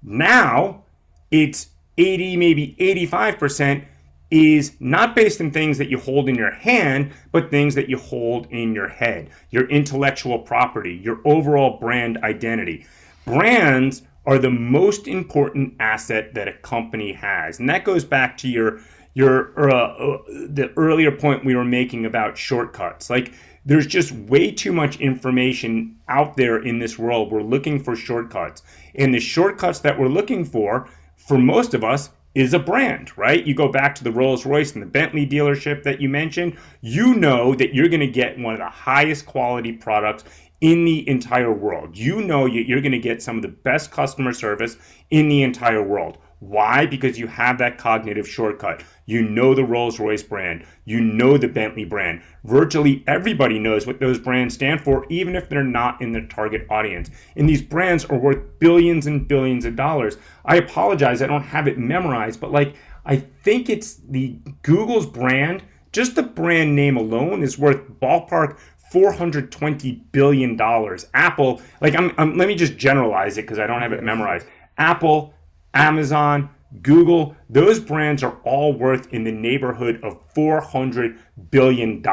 [0.03, 0.83] Now
[1.31, 1.69] it's
[1.99, 3.85] 80, maybe 85%
[4.31, 7.99] is not based in things that you hold in your hand, but things that you
[7.99, 12.87] hold in your head, your intellectual property, your overall brand identity.
[13.25, 17.59] Brands are the most important asset that a company has.
[17.59, 18.81] And that goes back to your
[19.15, 23.11] your uh, uh, the earlier point we were making about shortcuts.
[23.11, 23.33] Like
[23.65, 27.33] there's just way too much information out there in this world.
[27.33, 28.63] We're looking for shortcuts.
[28.95, 33.45] And the shortcuts that we're looking for for most of us is a brand, right?
[33.45, 37.15] You go back to the Rolls Royce and the Bentley dealership that you mentioned, you
[37.15, 40.25] know that you're going to get one of the highest quality products
[40.61, 41.97] in the entire world.
[41.97, 44.77] You know you're going to get some of the best customer service
[45.11, 46.19] in the entire world.
[46.41, 46.87] Why?
[46.87, 48.83] Because you have that cognitive shortcut.
[49.11, 50.65] You know the Rolls Royce brand.
[50.85, 52.23] You know the Bentley brand.
[52.45, 56.65] Virtually everybody knows what those brands stand for, even if they're not in the target
[56.71, 57.11] audience.
[57.35, 60.17] And these brands are worth billions and billions of dollars.
[60.45, 65.65] I apologize, I don't have it memorized, but like, I think it's the Google's brand,
[65.91, 68.59] just the brand name alone is worth ballpark
[68.93, 71.07] 420 billion dollars.
[71.15, 74.47] Apple, like I'm, I'm, let me just generalize it because I don't have it memorized.
[74.79, 75.35] Apple
[75.75, 76.51] Amazon,
[76.83, 81.19] Google, those brands are all worth in the neighborhood of $400
[81.51, 82.05] billion.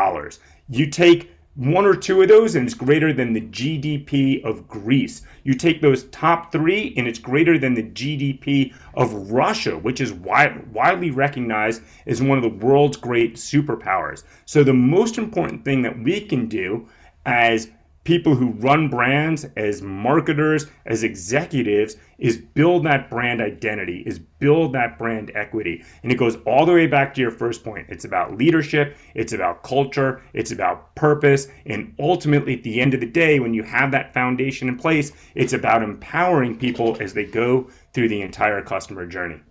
[0.70, 5.24] You take one or two of those and it's greater than the GDP of Greece.
[5.44, 10.14] You take those top three and it's greater than the GDP of Russia, which is
[10.14, 14.24] wide, widely recognized as one of the world's great superpowers.
[14.46, 16.88] So, the most important thing that we can do
[17.26, 17.70] as
[18.08, 24.72] people who run brands as marketers, as executives, is build that brand identity, is build
[24.72, 25.84] that brand equity.
[26.04, 27.88] And it goes all the way back to your first point.
[27.90, 31.50] It's about leadership, it's about culture, it's about purpose.
[31.66, 35.12] And ultimately, at the end of the day, when you have that foundation in place,
[35.36, 39.42] it's about empowering people as they go through the entire customer journey.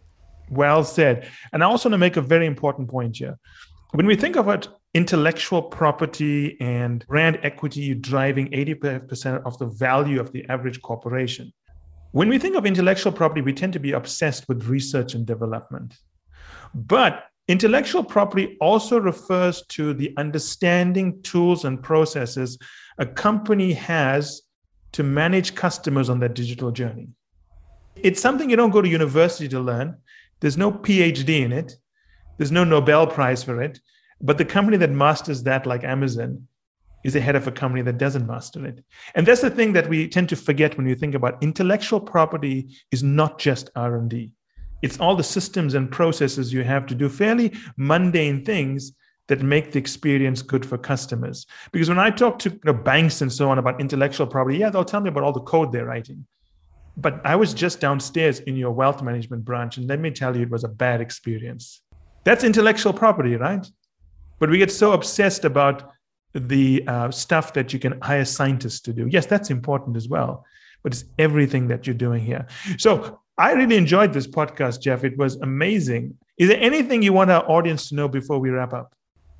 [0.48, 1.28] Well said.
[1.52, 3.36] And I also want to make a very important point here.
[3.92, 10.18] When we think of it intellectual property and brand equity driving 80% of the value
[10.18, 11.52] of the average corporation.
[12.12, 15.98] When we think of intellectual property, we tend to be obsessed with research and development.
[16.74, 22.58] But intellectual property also refers to the understanding, tools, and processes
[22.96, 24.40] a company has
[24.92, 27.08] to manage customers on their digital journey.
[27.96, 29.98] It's something you don't go to university to learn.
[30.40, 31.76] There's no PhD in it.
[32.38, 33.78] There's no Nobel Prize for it.
[34.20, 36.46] But the company that masters that, like Amazon,
[37.04, 38.84] is ahead of a company that doesn't master it.
[39.14, 42.68] And that's the thing that we tend to forget when you think about intellectual property
[42.90, 44.32] is not just R&D.
[44.82, 48.92] It's all the systems and processes you have to do fairly mundane things
[49.28, 51.46] that make the experience good for customers.
[51.72, 54.70] Because when I talk to you know, banks and so on about intellectual property, yeah,
[54.70, 56.26] they'll tell me about all the code they're writing.
[56.96, 60.42] But I was just downstairs in your wealth management branch, and let me tell you,
[60.42, 61.82] it was a bad experience.
[62.24, 63.66] That's intellectual property, right?
[64.38, 65.92] But we get so obsessed about
[66.34, 69.08] the uh, stuff that you can hire scientists to do.
[69.08, 70.44] Yes, that's important as well,
[70.82, 72.46] but it's everything that you're doing here.
[72.78, 75.04] So I really enjoyed this podcast, Jeff.
[75.04, 76.16] It was amazing.
[76.38, 78.94] Is there anything you want our audience to know before we wrap up?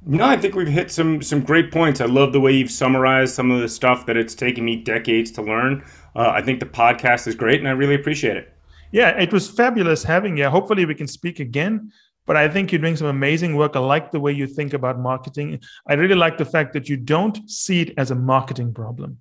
[0.05, 2.01] No, I think we've hit some some great points.
[2.01, 5.31] I love the way you've summarized some of the stuff that it's taken me decades
[5.33, 5.85] to learn.
[6.15, 8.53] Uh, I think the podcast is great, and I really appreciate it.
[8.93, 10.49] Yeah, it was fabulous having you.
[10.49, 11.91] Hopefully, we can speak again.
[12.27, 13.77] But I think you're doing some amazing work.
[13.77, 15.61] I like the way you think about marketing.
[15.89, 19.19] I really like the fact that you don't see it as a marketing problem.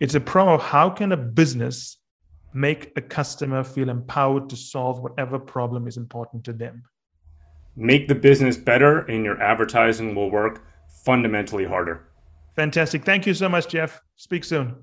[0.00, 1.98] It's a problem of how can a business
[2.52, 6.82] make a customer feel empowered to solve whatever problem is important to them.
[7.76, 10.66] Make the business better, and your advertising will work
[11.04, 12.08] fundamentally harder.
[12.56, 13.04] Fantastic.
[13.04, 14.02] Thank you so much, Jeff.
[14.16, 14.74] Speak soon.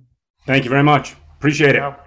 [0.45, 1.15] Thank you very much.
[1.37, 2.06] Appreciate it.